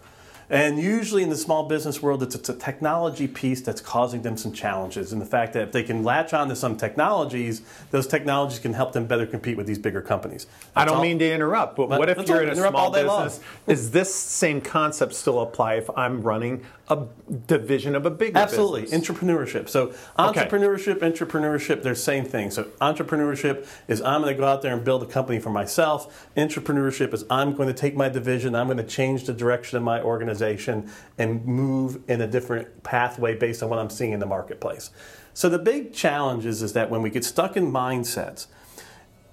And 0.51 0.79
usually 0.79 1.23
in 1.23 1.29
the 1.29 1.37
small 1.37 1.69
business 1.69 2.03
world, 2.03 2.23
it's, 2.23 2.35
it's 2.35 2.49
a 2.49 2.55
technology 2.55 3.29
piece 3.29 3.61
that's 3.61 3.83
causing 3.83 4.23
them 4.23 4.37
some 4.37 4.53
challenges. 4.53 5.13
And 5.13 5.21
the 5.21 5.27
fact 5.27 5.53
that 5.53 5.63
if 5.65 5.73
they 5.73 5.83
can 5.83 6.03
latch 6.05 6.33
on 6.33 6.49
to 6.49 6.57
some 6.57 6.77
technologies, 6.77 7.61
those 7.91 8.07
technologies 8.07 8.59
can 8.59 8.73
help 8.73 8.93
them 8.93 9.07
better 9.07 9.27
compete 9.27 9.59
with 9.59 9.67
these 9.67 9.79
bigger 9.79 10.01
companies. 10.01 10.47
That's 10.47 10.69
I 10.75 10.85
don't 10.87 10.97
all. 10.97 11.03
mean 11.03 11.19
to 11.19 11.31
interrupt, 11.31 11.77
but, 11.77 11.91
But 11.91 11.99
what 11.99 12.09
if 12.09 12.27
you're 12.27 12.43
in 12.43 12.49
a 12.49 12.57
small 12.57 12.77
all 12.77 12.91
day 12.91 13.05
long. 13.05 13.25
business? 13.25 13.45
Is 13.67 13.91
this 13.91 14.15
same 14.15 14.61
concept 14.63 15.15
still 15.15 15.41
apply 15.43 15.75
if 15.75 15.91
I'm 15.97 16.23
running 16.23 16.65
a 16.91 17.07
division 17.47 17.95
of 17.95 18.07
a 18.07 18.11
big 18.11 18.35
Absolutely, 18.35 18.83
business? 18.83 19.09
entrepreneurship. 19.09 19.69
So 19.69 19.89
entrepreneurship, 20.19 21.01
entrepreneurship, 21.01 21.83
they're 21.83 21.95
same 21.95 22.25
thing. 22.25 22.51
So 22.51 22.65
entrepreneurship 22.81 23.67
is 23.89 24.01
I'm 24.03 24.23
going 24.23 24.35
to 24.35 24.41
go 24.41 24.47
out 24.47 24.63
there 24.63 24.73
and 24.75 24.85
build 24.85 25.03
a 25.03 25.07
company 25.07 25.39
for 25.39 25.51
myself. 25.51 26.29
Entrepreneurship 26.37 27.13
is 27.13 27.25
I'm 27.31 27.55
going 27.55 27.69
to 27.69 27.75
take 27.75 27.95
my 27.95 28.09
division, 28.09 28.55
I'm 28.55 28.67
going 28.67 28.79
to 28.79 28.85
change 28.85 29.25
the 29.25 29.35
direction 29.35 29.77
of 29.77 29.83
my 29.83 30.01
organization 30.03 30.91
and 31.19 31.45
move 31.45 32.03
in 32.09 32.21
a 32.21 32.27
different 32.27 32.83
pathway 32.83 33.37
based 33.37 33.63
on 33.63 33.69
what 33.69 33.79
I'm 33.79 33.91
seeing 33.91 34.13
in 34.13 34.21
the 34.21 34.27
marketplace. 34.27 34.91
So 35.35 35.49
the 35.49 35.59
big 35.59 35.93
challenge 35.93 36.47
is, 36.47 36.63
is 36.63 36.73
that 36.73 36.91
when 36.91 37.03
we 37.03 37.11
get 37.11 37.25
stuck 37.25 37.57
in 37.57 37.71
mindsets, 37.71 38.47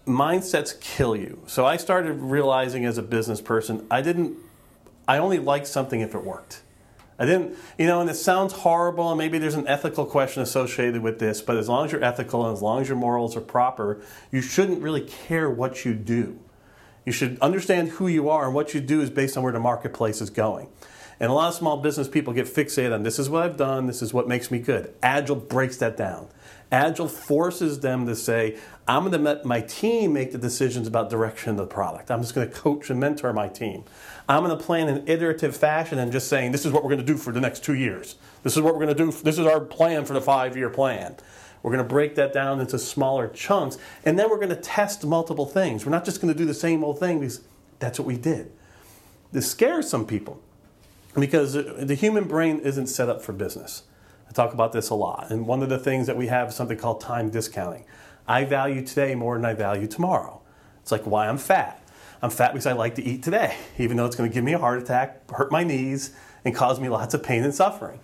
mindsets 0.05 0.79
kill 0.79 1.15
you. 1.15 1.41
So 1.47 1.65
I 1.65 1.77
started 1.77 2.13
realizing 2.13 2.85
as 2.85 2.97
a 2.97 3.01
business 3.01 3.41
person, 3.41 3.87
I 3.89 4.01
didn't 4.01 4.37
I 5.07 5.17
only 5.19 5.39
liked 5.39 5.67
something 5.67 6.01
if 6.01 6.15
it 6.15 6.23
worked. 6.23 6.61
I 7.17 7.25
didn't, 7.25 7.55
you 7.77 7.87
know, 7.87 8.01
and 8.01 8.09
it 8.09 8.15
sounds 8.15 8.51
horrible, 8.51 9.09
and 9.09 9.17
maybe 9.17 9.37
there's 9.37 9.55
an 9.55 9.67
ethical 9.67 10.05
question 10.05 10.43
associated 10.43 11.01
with 11.01 11.19
this, 11.19 11.41
but 11.41 11.55
as 11.55 11.69
long 11.69 11.85
as 11.85 11.91
you're 11.91 12.03
ethical 12.03 12.45
and 12.45 12.53
as 12.53 12.61
long 12.61 12.81
as 12.81 12.89
your 12.89 12.97
morals 12.97 13.37
are 13.37 13.41
proper, 13.41 14.01
you 14.31 14.41
shouldn't 14.41 14.81
really 14.81 15.01
care 15.01 15.49
what 15.49 15.85
you 15.85 15.93
do. 15.93 16.37
You 17.05 17.13
should 17.13 17.39
understand 17.39 17.89
who 17.89 18.07
you 18.07 18.29
are, 18.29 18.45
and 18.45 18.53
what 18.53 18.73
you 18.73 18.81
do 18.81 18.99
is 18.99 19.09
based 19.09 19.37
on 19.37 19.43
where 19.43 19.53
the 19.53 19.59
marketplace 19.59 20.19
is 20.19 20.29
going. 20.29 20.67
And 21.19 21.31
a 21.31 21.33
lot 21.33 21.49
of 21.49 21.55
small 21.55 21.77
business 21.77 22.07
people 22.07 22.33
get 22.33 22.45
fixated 22.45 22.93
on 22.93 23.03
this 23.03 23.19
is 23.19 23.29
what 23.29 23.43
I've 23.43 23.57
done, 23.57 23.87
this 23.87 24.01
is 24.01 24.13
what 24.13 24.27
makes 24.27 24.51
me 24.51 24.59
good. 24.59 24.93
Agile 25.01 25.37
breaks 25.37 25.77
that 25.77 25.95
down. 25.95 26.27
Agile 26.71 27.07
forces 27.07 27.79
them 27.79 28.05
to 28.05 28.15
say, 28.15 28.57
I'm 28.87 29.03
going 29.03 29.13
to 29.13 29.17
let 29.17 29.45
my 29.45 29.61
team 29.61 30.13
make 30.13 30.31
the 30.31 30.37
decisions 30.37 30.87
about 30.87 31.09
direction 31.09 31.51
of 31.51 31.57
the 31.57 31.67
product. 31.67 32.11
I'm 32.11 32.21
just 32.21 32.35
going 32.35 32.49
to 32.49 32.53
coach 32.53 32.89
and 32.89 32.99
mentor 32.99 33.31
my 33.33 33.47
team. 33.47 33.85
I'm 34.27 34.43
going 34.43 34.57
to 34.57 34.63
plan 34.63 34.89
in 34.89 35.07
iterative 35.07 35.55
fashion 35.55 35.99
and 35.99 36.11
just 36.11 36.27
saying, 36.27 36.51
this 36.51 36.65
is 36.65 36.71
what 36.71 36.83
we're 36.83 36.89
going 36.89 37.05
to 37.05 37.13
do 37.13 37.17
for 37.17 37.31
the 37.31 37.39
next 37.39 37.63
two 37.63 37.75
years. 37.75 38.15
This 38.43 38.55
is 38.57 38.61
what 38.61 38.73
we're 38.73 38.85
going 38.85 38.95
to 38.95 39.05
do. 39.05 39.11
This 39.11 39.39
is 39.39 39.45
our 39.45 39.61
plan 39.61 40.05
for 40.05 40.13
the 40.13 40.21
five 40.21 40.57
year 40.57 40.69
plan. 40.69 41.15
We're 41.63 41.71
going 41.71 41.83
to 41.83 41.89
break 41.89 42.15
that 42.15 42.31
down 42.31 42.59
into 42.59 42.77
smaller 42.77 43.27
chunks, 43.27 43.79
and 44.03 44.19
then 44.19 44.29
we're 44.29 44.37
going 44.37 44.49
to 44.49 44.55
test 44.55 45.03
multiple 45.03 45.47
things. 45.47 45.83
We're 45.83 45.91
not 45.91 46.05
just 46.05 46.21
going 46.21 46.31
to 46.31 46.37
do 46.37 46.45
the 46.45 46.53
same 46.53 46.83
old 46.83 46.99
thing 46.99 47.21
because 47.21 47.41
that's 47.79 47.97
what 47.97 48.05
we 48.05 48.17
did. 48.17 48.51
This 49.31 49.49
scares 49.49 49.89
some 49.89 50.05
people 50.05 50.41
because 51.19 51.53
the 51.53 51.95
human 51.95 52.25
brain 52.25 52.59
isn't 52.59 52.87
set 52.87 53.09
up 53.09 53.21
for 53.21 53.33
business. 53.33 53.83
I 54.27 54.31
talk 54.31 54.53
about 54.53 54.73
this 54.73 54.89
a 54.89 54.95
lot. 54.95 55.31
And 55.31 55.47
one 55.47 55.63
of 55.63 55.69
the 55.69 55.79
things 55.79 56.07
that 56.07 56.17
we 56.17 56.27
have 56.27 56.49
is 56.49 56.55
something 56.55 56.77
called 56.77 57.01
time 57.01 57.29
discounting. 57.29 57.85
I 58.27 58.43
value 58.43 58.85
today 58.85 59.15
more 59.15 59.35
than 59.35 59.45
I 59.45 59.53
value 59.53 59.87
tomorrow. 59.87 60.41
It's 60.81 60.91
like 60.91 61.05
why 61.05 61.27
I'm 61.27 61.37
fat. 61.37 61.81
I'm 62.21 62.29
fat 62.29 62.53
because 62.53 62.65
I 62.65 62.73
like 62.73 62.95
to 62.95 63.03
eat 63.03 63.23
today, 63.23 63.55
even 63.77 63.97
though 63.97 64.05
it's 64.05 64.15
going 64.15 64.29
to 64.29 64.33
give 64.33 64.43
me 64.43 64.53
a 64.53 64.59
heart 64.59 64.81
attack, 64.81 65.29
hurt 65.31 65.51
my 65.51 65.63
knees, 65.63 66.15
and 66.43 66.55
cause 66.55 66.79
me 66.79 66.89
lots 66.89 67.13
of 67.13 67.23
pain 67.23 67.43
and 67.43 67.53
suffering. 67.53 67.99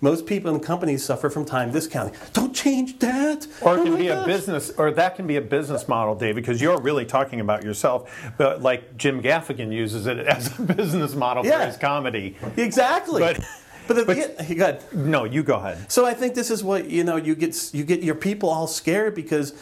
Most 0.00 0.26
people 0.26 0.54
in 0.54 0.60
companies 0.60 1.04
suffer 1.04 1.30
from 1.30 1.44
time 1.44 1.70
discounting. 1.72 2.14
Don't 2.32 2.54
change 2.54 2.98
that. 2.98 3.46
Or 3.62 3.76
it 3.76 3.80
Oh 3.80 3.84
can 3.84 3.96
be 3.96 4.08
a 4.08 4.24
business, 4.24 4.70
or 4.76 4.90
that 4.90 5.16
can 5.16 5.26
be 5.26 5.36
a 5.36 5.40
business 5.40 5.88
model, 5.88 6.14
David, 6.14 6.36
because 6.36 6.60
you're 6.60 6.80
really 6.80 7.06
talking 7.06 7.40
about 7.40 7.62
yourself. 7.64 8.12
But 8.36 8.60
like 8.62 8.96
Jim 8.96 9.22
Gaffigan 9.22 9.72
uses 9.72 10.06
it 10.06 10.18
as 10.18 10.58
a 10.58 10.62
business 10.74 11.14
model 11.14 11.44
Yeah. 11.46 11.60
for 11.60 11.66
his 11.66 11.76
comedy. 11.76 12.36
Exactly. 12.56 13.20
But- 13.22 13.40
but, 13.86 13.96
the, 13.96 14.04
but- 14.06 14.16
yeah, 14.16 14.54
go 14.54 14.64
ahead. 14.64 14.84
No, 14.94 15.24
you 15.24 15.42
go 15.42 15.56
ahead. 15.56 15.92
So 15.92 16.06
I 16.06 16.14
think 16.14 16.34
this 16.34 16.50
is 16.50 16.64
what 16.64 16.88
you 16.88 17.04
know. 17.04 17.16
You 17.16 17.34
get 17.34 17.74
you 17.74 17.84
get 17.84 18.02
your 18.02 18.14
people 18.14 18.48
all 18.48 18.66
scared 18.66 19.14
because 19.14 19.52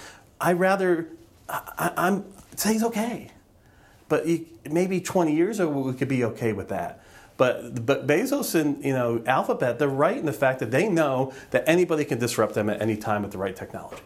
I 0.41 0.53
rather 0.53 1.09
I, 1.49 1.91
I'm 1.97 2.25
today's 2.57 2.85
okay, 2.85 3.33
but 4.09 4.25
you, 4.29 4.47
maybe 4.71 5.01
20 5.01 5.35
years 5.35 5.59
ago 5.59 5.71
we 5.71 5.93
could 5.95 6.07
be 6.07 6.23
okay 6.23 6.53
with 6.53 6.69
that. 6.69 7.02
But 7.43 7.85
but 7.85 8.07
Bezos 8.07 8.55
and 8.55 8.85
you 8.85 8.93
know 8.93 9.21
Alphabet 9.27 9.81
they're 9.81 9.89
right 9.89 10.17
in 10.17 10.27
the 10.27 10.33
fact 10.33 10.61
that 10.61 10.71
they 10.71 10.89
know 10.89 11.33
that 11.51 11.65
anybody 11.67 12.05
can 12.05 12.21
disrupt 12.21 12.55
them 12.55 12.71
at 12.71 12.81
any 12.81 12.97
time 12.97 13.23
with 13.23 13.33
the 13.33 13.39
right 13.39 13.57
technology. 13.57 14.01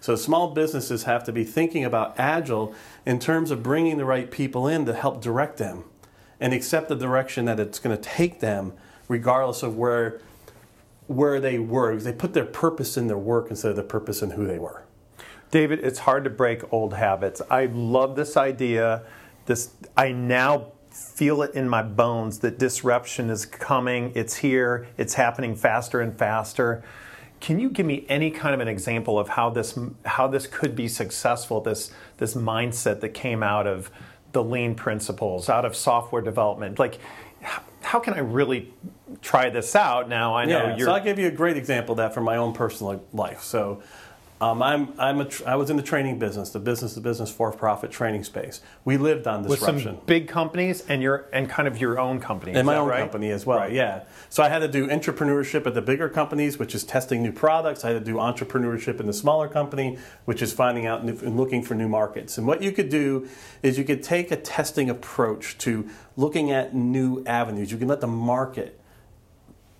So 0.00 0.16
small 0.16 0.54
businesses 0.54 1.02
have 1.02 1.22
to 1.24 1.32
be 1.32 1.44
thinking 1.44 1.84
about 1.84 2.18
agile 2.18 2.74
in 3.04 3.18
terms 3.18 3.50
of 3.50 3.62
bringing 3.62 3.98
the 3.98 4.06
right 4.06 4.30
people 4.30 4.66
in 4.66 4.86
to 4.86 4.94
help 4.94 5.20
direct 5.20 5.58
them 5.58 5.84
and 6.40 6.54
accept 6.54 6.88
the 6.88 6.94
direction 6.94 7.44
that 7.44 7.60
it's 7.60 7.78
going 7.78 7.94
to 7.94 8.02
take 8.02 8.40
them 8.40 8.72
regardless 9.06 9.62
of 9.62 9.76
where 9.76 10.22
where 11.08 11.40
they 11.40 11.58
were 11.58 11.90
because 11.90 12.04
they 12.04 12.12
put 12.14 12.32
their 12.32 12.46
purpose 12.46 12.96
in 12.96 13.06
their 13.06 13.18
work 13.18 13.50
instead 13.50 13.68
of 13.68 13.76
the 13.76 13.82
purpose 13.82 14.22
in 14.22 14.30
who 14.30 14.46
they 14.46 14.58
were. 14.58 14.82
David, 15.50 15.80
it's 15.80 15.98
hard 15.98 16.24
to 16.24 16.30
break 16.30 16.72
old 16.72 16.94
habits. 16.94 17.42
I 17.50 17.66
love 17.66 18.16
this 18.16 18.34
idea. 18.34 19.02
This 19.44 19.74
I 19.94 20.12
now 20.12 20.72
feel 20.98 21.42
it 21.42 21.54
in 21.54 21.68
my 21.68 21.82
bones 21.82 22.38
that 22.40 22.58
disruption 22.58 23.30
is 23.30 23.46
coming. 23.46 24.12
It's 24.14 24.36
here. 24.36 24.86
It's 24.96 25.14
happening 25.14 25.54
faster 25.56 26.00
and 26.00 26.16
faster. 26.18 26.82
Can 27.40 27.60
you 27.60 27.70
give 27.70 27.86
me 27.86 28.04
any 28.08 28.30
kind 28.30 28.54
of 28.54 28.60
an 28.60 28.68
example 28.68 29.18
of 29.18 29.28
how 29.28 29.50
this 29.50 29.78
how 30.04 30.26
this 30.26 30.46
could 30.46 30.74
be 30.74 30.88
successful? 30.88 31.60
This 31.60 31.92
this 32.16 32.34
mindset 32.34 33.00
that 33.00 33.10
came 33.10 33.42
out 33.42 33.66
of 33.66 33.90
the 34.32 34.42
lean 34.42 34.74
principles, 34.74 35.48
out 35.48 35.64
of 35.64 35.74
software 35.76 36.20
development. 36.20 36.78
Like, 36.78 36.98
how 37.82 37.98
can 38.00 38.14
I 38.14 38.18
really 38.18 38.72
try 39.22 39.50
this 39.50 39.74
out? 39.76 40.08
Now 40.08 40.34
I 40.36 40.44
know 40.44 40.64
Yeah, 40.66 40.76
you're. 40.76 40.86
so 40.88 40.92
I'll 40.92 41.02
give 41.02 41.18
you 41.18 41.28
a 41.28 41.32
great 41.32 41.56
example 41.56 41.92
of 41.92 41.96
that 41.98 42.12
from 42.12 42.24
my 42.24 42.36
own 42.36 42.52
personal 42.52 43.02
life. 43.12 43.42
So, 43.42 43.82
um, 44.40 44.62
I'm, 44.62 44.94
I'm 44.98 45.20
a 45.20 45.24
tr- 45.24 45.42
I 45.48 45.56
was 45.56 45.68
in 45.68 45.76
the 45.76 45.82
training 45.82 46.20
business, 46.20 46.50
the 46.50 46.60
business 46.60 46.94
to 46.94 47.00
business 47.00 47.30
for 47.30 47.50
profit 47.50 47.90
training 47.90 48.22
space. 48.22 48.60
We 48.84 48.96
lived 48.96 49.26
on 49.26 49.42
disruption. 49.42 49.74
with 49.74 49.84
some 49.84 50.06
big 50.06 50.28
companies 50.28 50.84
and 50.88 51.02
your 51.02 51.28
and 51.32 51.50
kind 51.50 51.66
of 51.66 51.80
your 51.80 51.98
own 51.98 52.20
company. 52.20 52.52
in 52.52 52.58
Is 52.58 52.64
my 52.64 52.76
own 52.76 52.88
right? 52.88 53.00
company 53.00 53.30
as 53.30 53.44
well. 53.44 53.58
Right. 53.58 53.72
Yeah. 53.72 54.04
So 54.28 54.44
I 54.44 54.48
had 54.48 54.60
to 54.60 54.68
do 54.68 54.86
entrepreneurship 54.86 55.66
at 55.66 55.74
the 55.74 55.82
bigger 55.82 56.08
companies, 56.08 56.56
which 56.56 56.74
is 56.74 56.84
testing 56.84 57.22
new 57.22 57.32
products. 57.32 57.84
I 57.84 57.90
had 57.90 58.04
to 58.04 58.04
do 58.04 58.16
entrepreneurship 58.16 59.00
in 59.00 59.06
the 59.06 59.12
smaller 59.12 59.48
company, 59.48 59.98
which 60.24 60.40
is 60.40 60.52
finding 60.52 60.86
out 60.86 61.04
new, 61.04 61.18
and 61.18 61.36
looking 61.36 61.62
for 61.62 61.74
new 61.74 61.88
markets. 61.88 62.38
And 62.38 62.46
what 62.46 62.62
you 62.62 62.70
could 62.70 62.90
do 62.90 63.28
is 63.64 63.76
you 63.76 63.84
could 63.84 64.04
take 64.04 64.30
a 64.30 64.36
testing 64.36 64.88
approach 64.88 65.58
to 65.58 65.88
looking 66.16 66.52
at 66.52 66.74
new 66.74 67.24
avenues. 67.24 67.72
You 67.72 67.78
can 67.78 67.88
let 67.88 68.00
the 68.00 68.06
market 68.06 68.78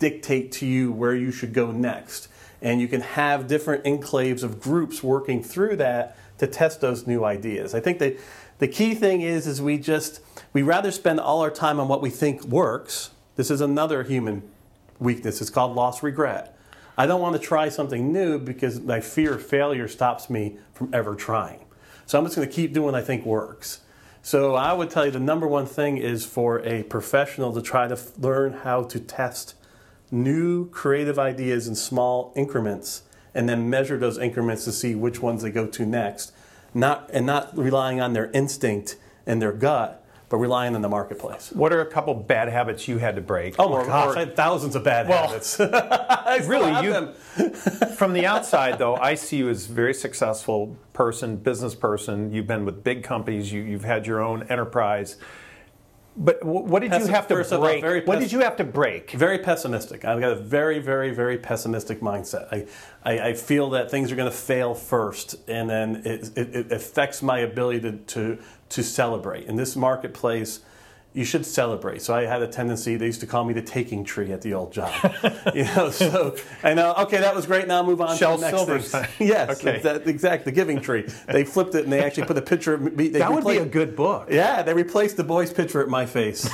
dictate 0.01 0.51
to 0.53 0.67
you 0.67 0.91
where 0.91 1.15
you 1.15 1.31
should 1.31 1.53
go 1.53 1.71
next. 1.71 2.29
And 2.61 2.81
you 2.81 2.89
can 2.89 3.01
have 3.01 3.47
different 3.47 3.85
enclaves 3.85 4.43
of 4.43 4.61
groups 4.61 5.03
working 5.03 5.43
through 5.43 5.77
that 5.77 6.17
to 6.39 6.47
test 6.47 6.81
those 6.81 7.07
new 7.07 7.25
ideas. 7.25 7.75
I 7.75 7.81
think 7.81 7.99
that 7.99 8.17
the 8.59 8.69
key 8.69 8.95
thing 8.95 9.21
is 9.21 9.47
is 9.47 9.63
we 9.63 9.79
just 9.79 10.21
we 10.53 10.63
rather 10.63 10.91
spend 10.91 11.21
all 11.21 11.41
our 11.41 11.51
time 11.51 11.79
on 11.79 11.89
what 11.89 12.03
we 12.03 12.11
think 12.11 12.45
works. 12.45 13.11
This 13.37 13.51
is 13.51 13.61
another 13.61 14.03
human 14.03 14.43
weakness. 14.99 15.41
It's 15.41 15.51
called 15.51 15.77
loss 15.77 16.03
regret. 16.03 16.57
I 16.97 17.07
don't 17.07 17.21
want 17.21 17.37
to 17.37 17.39
try 17.41 17.69
something 17.69 18.13
new 18.13 18.41
because 18.41 18.81
my 18.81 19.01
fear 19.01 19.35
of 19.35 19.47
failure 19.47 19.87
stops 19.87 20.29
me 20.29 20.57
from 20.73 20.93
ever 20.93 21.15
trying. 21.15 21.65
So 22.07 22.19
I'm 22.19 22.25
just 22.25 22.35
going 22.35 22.49
to 22.49 22.53
keep 22.53 22.73
doing 22.73 22.87
what 22.87 22.95
I 22.97 23.03
think 23.03 23.25
works. 23.25 23.81
So 24.23 24.57
I 24.57 24.73
would 24.73 24.91
tell 24.91 25.07
you 25.07 25.13
the 25.13 25.21
number 25.21 25.47
one 25.47 25.67
thing 25.67 25.99
is 25.99 26.27
for 26.27 26.59
a 26.67 26.83
professional 26.83 27.53
to 27.53 27.63
try 27.63 27.87
to 27.87 27.97
learn 28.19 28.53
how 28.53 28.83
to 28.83 28.99
test 28.99 29.55
new 30.11 30.69
creative 30.71 31.19
ideas 31.19 31.69
in 31.69 31.75
small 31.75 32.33
increments 32.37 33.03
and 33.35 33.49
then 33.49 33.69
measure 33.69 33.99
those 33.99 34.19
increments 34.19 34.65
to 34.65 34.73
see 34.73 34.95
which 34.95 35.21
ones 35.21 35.43
they 35.43 35.51
go 35.51 35.67
to 35.67 35.85
next 35.87 36.33
not 36.75 37.09
and 37.13 37.25
not 37.27 37.57
relying 37.57 38.01
on 38.01 38.13
their 38.13 38.31
instinct 38.33 38.97
and 39.27 39.41
their 39.43 39.53
gut 39.53 40.05
but 40.31 40.37
relying 40.37 40.75
on 40.75 40.83
the 40.83 40.89
marketplace 40.89 41.51
What 41.53 41.73
are 41.73 41.81
a 41.81 41.87
couple 41.87 42.13
bad 42.15 42.49
habits 42.49 42.87
you 42.89 42.99
had 42.99 43.17
to 43.17 43.23
break? 43.23 43.55
oh 43.59 43.69
my 43.69 43.77
Or- 43.79 43.87
gosh 43.87 44.09
or- 44.09 44.17
i 44.17 44.21
had 44.21 44.37
thousands 44.37 44.77
of 44.77 44.85
bad 44.85 45.09
Well, 45.09 45.29
habits 45.29 45.59
I 45.61 46.41
really, 46.45 46.85
you- 46.87 46.93
them. 46.93 47.13
from 47.97 48.13
the 48.13 48.27
outside, 48.33 48.79
though, 48.79 48.97
I 48.97 49.15
see 49.15 49.39
you 49.39 49.49
as 49.49 49.69
a 49.71 49.73
very 49.73 49.95
successful 49.95 50.77
person, 50.93 51.37
business 51.37 51.75
person. 51.75 52.31
You've 52.33 52.47
been 52.47 52.67
with 52.67 52.85
big 52.85 53.03
companies. 53.03 53.51
You, 53.51 53.63
you've 53.63 53.85
had 53.85 54.07
your 54.07 54.21
own 54.21 54.43
enterprise. 54.51 55.17
But 56.21 56.45
what 56.45 56.83
did 56.83 56.93
you 56.93 57.07
have 57.07 57.29
to 57.29 57.35
first 57.35 57.53
of 57.53 57.61
all, 57.61 57.67
break? 57.67 57.81
very 57.81 58.01
what 58.05 58.19
did 58.19 58.33
you 58.33 58.41
have 58.41 58.57
to 58.57 58.65
break? 58.65 59.13
very 59.13 59.39
pessimistic. 59.39 60.05
I've 60.05 60.21
got 60.21 60.33
a 60.33 60.41
very, 60.41 60.81
very, 60.81 61.11
very 61.11 61.39
pessimistic 61.39 62.01
mindset. 62.01 62.49
I, 62.51 62.67
I, 63.05 63.29
I 63.29 63.35
feel 63.35 63.71
that 63.71 63.89
things 63.89 64.11
are 64.11 64.17
going 64.17 64.31
to 64.31 64.37
fail 64.37 64.75
first, 64.75 65.37
and 65.49 65.71
then 65.71 66.03
it, 66.05 66.31
it, 66.37 66.57
it 66.57 66.73
affects 66.73 67.23
my 67.23 67.39
ability 67.39 67.81
to, 67.83 67.93
to, 67.99 68.39
to 68.71 68.83
celebrate. 68.83 69.47
In 69.47 69.55
this 69.55 69.77
marketplace, 69.77 70.61
you 71.15 71.25
should 71.25 71.45
celebrate. 71.47 72.03
So 72.03 72.15
I 72.15 72.25
had 72.27 72.43
a 72.43 72.47
tendency, 72.47 72.97
they 72.97 73.07
used 73.07 73.21
to 73.21 73.27
call 73.27 73.45
me 73.45 73.55
the 73.55 73.63
taking 73.63 74.05
tree 74.05 74.31
at 74.31 74.43
the 74.43 74.55
old 74.55 74.73
job. 74.73 74.93
you 75.55 75.65
know, 75.65 75.91
so 75.91 76.37
I 76.63 76.75
know, 76.75 76.93
uh, 76.93 77.05
okay, 77.05 77.19
that 77.19 77.35
was 77.35 77.47
great, 77.47 77.67
now 77.67 77.83
move 77.83 78.01
on 78.01 78.17
Shel 78.17 78.37
to 78.37 78.41
the 78.41 78.51
next 78.51 78.65
thing. 78.65 78.81
Silverstein. 78.81 79.09
yes, 79.27 79.61
Okay. 79.65 79.81
that, 79.81 80.07
exactly, 80.07 80.53
the 80.53 80.55
giving 80.55 80.81
tree. 80.81 81.07
They 81.27 81.45
flipped 81.45 81.75
it 81.75 81.85
and 81.85 81.93
they 81.93 82.05
actually 82.05 82.27
put 82.27 82.37
a 82.37 82.43
picture 82.43 82.75
of 82.75 82.83
me. 82.83 83.09
They 83.09 83.19
That 83.19 83.33
would 83.33 83.45
be 83.47 83.57
a 83.57 83.67
good 83.67 83.97
book. 83.97 84.29
yeah, 84.31 84.63
they 84.63 84.75
replaced 84.75 85.17
the 85.17 85.25
boy's 85.25 85.53
picture 85.53 85.83
at 85.83 85.89
my 85.89 86.07
face. 86.07 86.49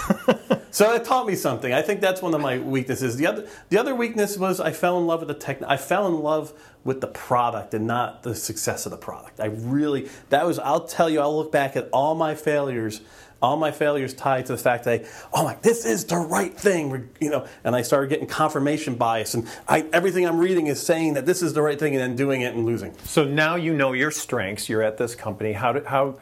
So 0.71 0.93
it 0.93 1.05
taught 1.05 1.29
me 1.29 1.37
something. 1.37 1.73
I 1.73 1.83
think 1.83 2.01
that's 2.01 2.21
one 2.21 2.35
of 2.35 2.41
my 2.41 2.59
weaknesses. 2.59 3.17
The 3.17 3.27
other, 3.29 3.47
the 3.69 3.79
other 3.79 3.95
weakness 3.95 4.37
was 4.37 4.59
I 4.59 4.73
fell 4.73 4.99
in 4.99 5.07
love 5.07 5.21
with 5.21 5.29
the 5.29 5.35
tech. 5.35 5.63
I 5.63 5.77
fell 5.77 6.09
in 6.09 6.21
love 6.21 6.53
with 6.83 7.01
the 7.01 7.07
product 7.07 7.75
and 7.75 7.87
not 7.87 8.25
the 8.25 8.35
success 8.35 8.85
of 8.85 8.91
the 8.91 8.99
product. 8.99 9.39
I 9.39 9.47
really, 9.47 10.09
that 10.31 10.45
was. 10.45 10.59
I'll 10.59 10.85
tell 10.85 11.09
you. 11.09 11.21
I'll 11.21 11.37
look 11.37 11.53
back 11.53 11.77
at 11.77 11.89
all 11.93 12.17
my 12.17 12.35
failures. 12.35 13.03
All 13.45 13.57
my 13.57 13.71
failures 13.71 14.15
tied 14.15 14.47
to 14.47 14.53
the 14.53 14.59
fact 14.59 14.85
that, 14.85 15.03
I, 15.03 15.07
oh 15.33 15.45
my, 15.45 15.57
this 15.63 15.85
is 15.85 16.05
the 16.05 16.17
right 16.17 16.55
thing, 16.55 17.11
you 17.21 17.31
know. 17.31 17.47
And 17.63 17.77
I 17.77 17.83
started 17.83 18.09
getting 18.09 18.27
confirmation 18.27 18.95
bias, 18.95 19.35
and 19.35 19.47
I, 19.69 19.87
everything 19.93 20.27
I'm 20.27 20.39
reading 20.39 20.67
is 20.67 20.81
saying 20.81 21.15
that 21.15 21.27
this 21.27 21.43
is 21.43 21.53
the 21.53 21.63
right 21.63 21.79
thing, 21.79 21.95
and 21.95 22.03
then 22.03 22.17
doing 22.17 22.41
it 22.41 22.55
and 22.55 22.65
losing. 22.65 22.97
So 23.05 23.25
now 23.25 23.57
you 23.57 23.75
know 23.75 23.93
your 23.93 24.11
strengths. 24.11 24.69
You're 24.69 24.83
at 24.83 24.97
this 24.97 25.15
company. 25.15 25.53
How 25.53 25.73
did 25.73 25.87
how? 25.87 26.19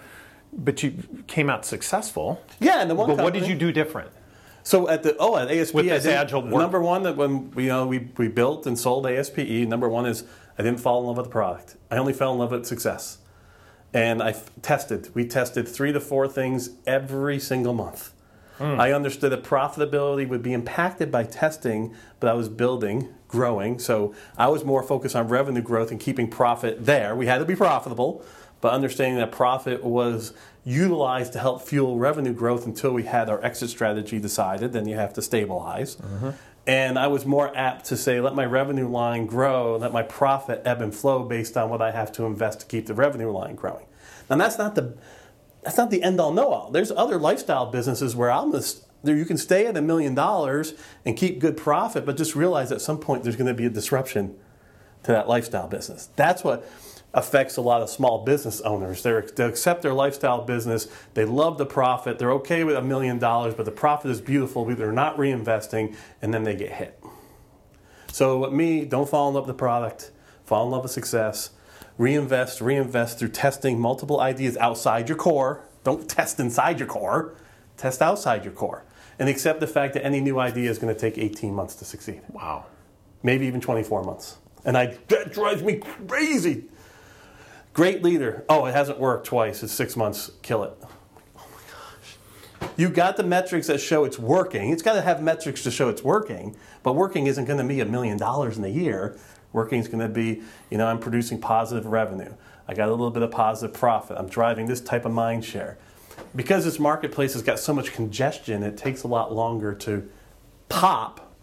But 0.53 0.83
you 0.83 0.95
came 1.27 1.49
out 1.49 1.65
successful. 1.65 2.43
Yeah, 2.61 2.83
and 2.83 2.91
the 2.91 2.95
one. 2.95 3.07
But 3.07 3.17
company, 3.17 3.25
what 3.25 3.47
did 3.47 3.49
you 3.49 3.59
do 3.59 3.73
different? 3.73 4.11
So 4.65 4.89
at 4.89 5.03
the 5.03 5.17
oh 5.19 5.37
at 5.37 5.51
ASP 5.51 5.75
With 5.75 5.87
this 5.87 6.07
agile 6.07 6.43
work. 6.43 6.53
number 6.53 6.81
one 6.81 7.03
that 7.03 7.17
when 7.17 7.53
you 7.57 7.69
know 7.69 7.87
we, 7.87 8.11
we 8.17 8.29
built 8.29 8.67
and 8.67 8.79
sold 8.79 9.07
ASPE 9.07 9.67
number 9.69 9.89
one 9.89 10.07
is 10.07 10.25
I 10.59 10.63
didn't 10.63 10.81
fall 10.81 11.01
in 11.01 11.07
love 11.07 11.17
with 11.17 11.27
the 11.27 11.33
product 11.33 11.77
I 11.91 11.97
only 11.97 12.13
fell 12.13 12.33
in 12.33 12.39
love 12.39 12.53
with 12.53 12.67
success 12.67 13.19
and 13.95 14.23
I 14.23 14.31
f- 14.31 14.51
tested. 14.63 15.11
We 15.15 15.27
tested 15.27 15.69
three 15.69 15.93
to 15.93 16.01
four 16.01 16.29
things 16.29 16.71
every 16.87 17.39
single 17.39 17.75
month. 17.75 18.13
Hmm. 18.59 18.81
I 18.81 18.93
understood 18.93 19.33
that 19.33 19.43
profitability 19.43 20.29
would 20.29 20.43
be 20.43 20.53
impacted 20.53 21.11
by 21.11 21.25
testing 21.25 21.95
but 22.21 22.29
I 22.29 22.35
was 22.35 22.49
building 22.49 23.09
growing. 23.27 23.79
So 23.79 24.15
I 24.39 24.49
was 24.49 24.65
more 24.65 24.83
focused 24.83 25.17
on 25.17 25.27
revenue 25.27 25.63
growth 25.63 25.91
and 25.91 25.99
keeping 25.99 26.29
profit 26.29 26.85
there. 26.85 27.17
We 27.17 27.27
had 27.27 27.39
to 27.39 27.45
be 27.45 27.57
profitable 27.57 28.25
but 28.63 28.73
understanding 28.73 29.19
that 29.19 29.33
profit 29.33 29.83
was 29.83 30.33
utilized 30.65 31.33
to 31.33 31.41
help 31.41 31.61
fuel 31.63 31.99
revenue 31.99 32.33
growth 32.33 32.65
until 32.65 32.93
we 32.93 33.03
had 33.03 33.29
our 33.29 33.45
exit 33.45 33.69
strategy 33.69 34.21
decided, 34.21 34.73
then 34.73 34.87
you 34.87 34.95
have 34.95 35.13
to 35.13 35.21
stabilize. 35.21 35.97
Mm-hmm. 35.97 36.31
And 36.67 36.99
I 36.99 37.09
was 37.09 37.27
more 37.27 37.57
apt 37.57 37.87
to 37.87 37.97
say, 37.97 38.21
let 38.21 38.35
my 38.35 38.45
revenue 38.45 38.89
line 38.89 39.27
grow, 39.27 39.77
let 39.77 39.93
my 39.93 40.03
profit 40.03 40.63
ebb 40.65 40.81
and 40.81 40.95
flow 40.95 41.25
based 41.25 41.57
on 41.57 41.71
what 41.71 41.83
I 41.83 41.91
have 41.91 42.13
to 42.13 42.25
invest 42.25 42.61
to 42.61 42.67
keep 42.67 42.87
the 42.87 42.95
revenue 42.95 43.31
line 43.31 43.57
growing. 43.57 43.87
Now 44.31 44.37
that's 44.37 44.59
not 44.59 44.75
the 44.75 44.97
that's 45.63 45.77
not 45.77 45.91
the 45.91 46.03
end 46.03 46.21
all 46.21 46.33
know 46.33 46.53
all. 46.53 46.71
There's 46.71 46.91
other 46.91 47.19
lifestyle 47.19 47.67
businesses 47.67 48.17
where 48.17 48.31
I'm 48.31 48.53
just 48.53 48.85
you 49.05 49.25
can 49.25 49.37
stay 49.37 49.67
at 49.67 49.77
a 49.77 49.83
million 49.83 50.15
dollars 50.15 50.75
and 51.05 51.17
keep 51.17 51.41
good 51.41 51.57
profit, 51.57 52.07
but 52.07 52.17
just 52.17 52.37
realize 52.37 52.71
at 52.71 52.81
some 52.81 52.99
point 52.99 53.25
there's 53.25 53.37
going 53.37 53.49
to 53.49 53.55
be 53.55 53.67
a 53.67 53.71
disruption 53.71 54.37
to 55.03 55.11
that 55.11 55.29
lifestyle 55.29 55.67
business. 55.67 56.09
That's 56.15 56.45
what 56.45 56.69
affects 57.15 57.57
a 57.57 57.61
lot 57.61 57.83
of 57.83 57.91
small 57.91 58.25
business 58.25 58.61
owners. 58.63 59.03
They're, 59.03 59.23
they 59.23 59.45
accept 59.45 59.83
their 59.83 59.93
lifestyle 59.93 60.43
business, 60.43 60.89
they 61.15 61.25
love 61.25 61.59
the 61.59 61.67
profit, 61.67 62.19
they're 62.19 62.33
okay 62.33 62.65
with 62.65 62.77
a 62.77 62.83
million 62.83 63.19
dollars, 63.19 63.55
but 63.55 63.65
the 63.65 63.73
profit 63.73 64.11
is 64.11 64.21
beautiful, 64.21 64.65
but 64.65 64.79
they're 64.79 64.93
not 64.93 65.17
reinvesting, 65.17 65.95
and 66.23 66.33
then 66.33 66.45
they 66.45 66.55
get 66.57 66.73
hit. 66.73 67.03
So, 68.11 68.39
with 68.39 68.53
me, 68.53 68.85
don't 68.85 69.09
fall 69.09 69.29
in 69.29 69.35
love 69.35 69.47
with 69.47 69.57
the 69.57 69.59
product, 69.59 70.11
fall 70.45 70.65
in 70.67 70.71
love 70.71 70.83
with 70.83 70.93
success, 70.93 71.51
reinvest, 71.99 72.61
reinvest 72.61 73.19
through 73.19 73.29
testing 73.29 73.79
multiple 73.79 74.21
ideas 74.21 74.57
outside 74.59 75.09
your 75.09 75.17
core. 75.17 75.65
Don't 75.85 76.09
test 76.09 76.39
inside 76.39 76.79
your 76.79 76.89
core, 76.89 77.35
test 77.77 78.03
outside 78.03 78.45
your 78.45 78.53
core. 78.53 78.85
And 79.19 79.29
accept 79.29 79.61
the 79.61 79.67
fact 79.67 79.95
that 79.95 80.05
any 80.05 80.21
new 80.21 80.39
idea 80.39 80.71
is 80.71 80.79
going 80.79 80.93
to 80.93 80.99
take 80.99 81.19
18 81.19 81.55
months 81.55 81.75
to 81.77 81.85
succeed 81.85 82.23
Wow. 82.31 82.67
maybe 83.23 83.47
even 83.47 83.61
24 83.61 84.03
months. 84.05 84.39
And 84.65 84.77
I, 84.77 84.97
that 85.09 85.33
drives 85.33 85.63
me 85.63 85.77
crazy. 85.77 86.65
Great 87.73 88.03
leader. 88.03 88.45
Oh, 88.49 88.67
it 88.67 88.75
hasn't 88.75 88.99
worked 88.99 89.27
twice. 89.27 89.63
It's 89.63 89.73
six 89.73 89.97
months. 89.97 90.31
Kill 90.43 90.63
it. 90.65 90.73
Oh 90.83 90.89
my 91.37 91.61
gosh. 91.71 92.69
You 92.77 92.91
got 92.91 93.17
the 93.17 93.23
metrics 93.23 93.67
that 93.69 93.79
show 93.81 94.05
it's 94.05 94.19
working. 94.19 94.71
It's 94.71 94.83
got 94.83 94.93
to 94.95 95.01
have 95.01 95.23
metrics 95.23 95.63
to 95.63 95.71
show 95.71 95.89
it's 95.89 96.03
working. 96.03 96.55
But 96.83 96.95
working 96.95 97.27
isn't 97.27 97.47
going 97.47 97.59
to 97.59 97.65
be 97.65 97.81
a 97.81 97.87
million 97.87 98.19
dollars 98.19 98.59
in 98.59 98.65
a 98.65 98.69
year. 98.69 99.19
Working 99.53 99.81
is 99.81 99.89
going 99.89 100.01
to 100.01 100.09
be, 100.09 100.43
you 100.71 100.79
know, 100.79 100.87
I'm 100.87 100.99
producing 100.99 101.41
positive 101.41 101.87
revenue. 101.87 102.35
I 102.69 102.75
got 102.75 102.89
a 102.89 102.91
little 102.91 103.11
bit 103.11 103.23
of 103.23 103.31
positive 103.31 103.75
profit. 103.75 104.19
I'm 104.19 104.29
driving 104.29 104.67
this 104.67 104.81
type 104.81 105.05
of 105.05 105.13
mind 105.13 105.45
share. 105.45 105.79
Because 106.37 106.65
this 106.65 106.79
marketplace 106.79 107.33
has 107.33 107.43
got 107.43 107.59
so 107.59 107.73
much 107.73 107.93
congestion, 107.93 108.63
it 108.63 108.77
takes 108.77 109.03
a 109.03 109.09
lot 109.09 109.35
longer 109.35 109.75
to 109.75 110.09
pop. 110.69 111.35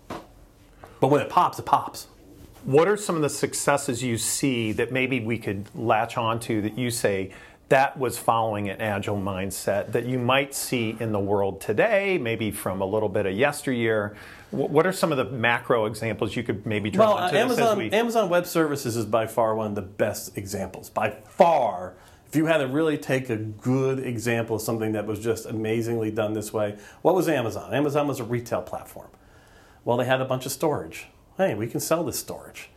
But 0.99 1.07
when 1.07 1.21
it 1.21 1.29
pops, 1.29 1.57
it 1.59 1.65
pops. 1.65 2.07
What 2.65 2.87
are 2.87 2.97
some 2.97 3.15
of 3.15 3.21
the 3.21 3.29
successes 3.29 4.03
you 4.03 4.17
see 4.17 4.71
that 4.73 4.91
maybe 4.91 5.19
we 5.19 5.37
could 5.37 5.65
latch 5.75 6.17
onto 6.17 6.61
that 6.61 6.77
you 6.77 6.91
say 6.91 7.31
that 7.69 7.97
was 7.97 8.17
following 8.17 8.69
an 8.69 8.81
agile 8.81 9.17
mindset 9.17 9.91
that 9.91 10.05
you 10.05 10.17
might 10.17 10.53
see 10.53 10.97
in 10.99 11.11
the 11.11 11.19
world 11.19 11.61
today, 11.61 12.17
maybe 12.17 12.51
from 12.51 12.81
a 12.81 12.85
little 12.85 13.09
bit 13.09 13.25
of 13.25 13.33
yesteryear? 13.33 14.15
What 14.51 14.87
are 14.87 14.91
some 14.91 15.11
of 15.11 15.17
the 15.19 15.25
macro 15.25 15.85
examples 15.85 16.35
you 16.35 16.41
could 16.43 16.65
maybe 16.65 16.89
draw 16.89 17.15
Well, 17.15 17.23
uh, 17.23 17.27
as 17.27 17.33
Amazon, 17.33 17.77
we- 17.77 17.91
Amazon 17.91 18.29
Web 18.29 18.45
Services 18.47 18.97
is 18.97 19.05
by 19.05 19.27
far 19.27 19.55
one 19.55 19.67
of 19.67 19.75
the 19.75 19.83
best 19.83 20.37
examples. 20.37 20.89
By 20.89 21.11
far. 21.11 21.93
If 22.27 22.35
you 22.35 22.47
had 22.47 22.57
to 22.57 22.67
really 22.67 22.97
take 22.97 23.29
a 23.29 23.37
good 23.37 23.99
example 23.99 24.55
of 24.55 24.61
something 24.63 24.91
that 24.93 25.05
was 25.05 25.19
just 25.19 25.45
amazingly 25.45 26.11
done 26.11 26.33
this 26.33 26.51
way, 26.51 26.77
what 27.03 27.15
was 27.15 27.29
Amazon? 27.29 27.73
Amazon 27.73 28.07
was 28.07 28.19
a 28.19 28.23
retail 28.23 28.61
platform. 28.63 29.07
Well, 29.85 29.97
they 29.97 30.05
had 30.05 30.21
a 30.21 30.25
bunch 30.25 30.45
of 30.45 30.51
storage. 30.51 31.07
Hey, 31.39 31.55
we 31.55 31.67
can 31.67 31.79
sell 31.79 32.03
this 32.03 32.19
storage. 32.19 32.69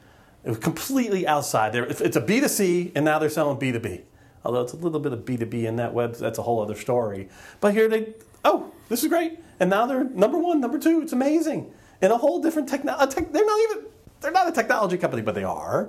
It 0.44 0.48
was 0.48 0.58
completely 0.58 1.26
outside 1.26 1.72
there. 1.72 1.84
It's 1.84 2.00
a 2.00 2.20
B2C, 2.20 2.92
and 2.94 3.04
now 3.04 3.18
they're 3.18 3.28
selling 3.28 3.58
B2B. 3.58 4.02
Although 4.44 4.60
it's 4.60 4.72
a 4.72 4.76
little 4.76 5.00
bit 5.00 5.12
of 5.12 5.24
B2B 5.24 5.64
in 5.64 5.74
that 5.76 5.92
web, 5.92 6.14
that's 6.14 6.38
a 6.38 6.42
whole 6.42 6.62
other 6.62 6.76
story. 6.76 7.28
But 7.60 7.74
here 7.74 7.88
they, 7.88 8.14
oh, 8.44 8.72
this 8.88 9.02
is 9.02 9.08
great. 9.08 9.40
And 9.58 9.68
now 9.68 9.86
they're 9.86 10.04
number 10.04 10.38
one, 10.38 10.60
number 10.60 10.78
two. 10.78 11.02
It's 11.02 11.12
amazing. 11.12 11.72
And 12.00 12.12
a 12.12 12.16
whole 12.16 12.40
different 12.40 12.68
technology. 12.68 13.22
They're 13.32 13.44
not 13.44 13.60
even, 13.62 13.86
they're 14.20 14.30
not 14.30 14.46
a 14.48 14.52
technology 14.52 14.96
company, 14.96 15.22
but 15.22 15.34
they 15.34 15.42
are. 15.42 15.88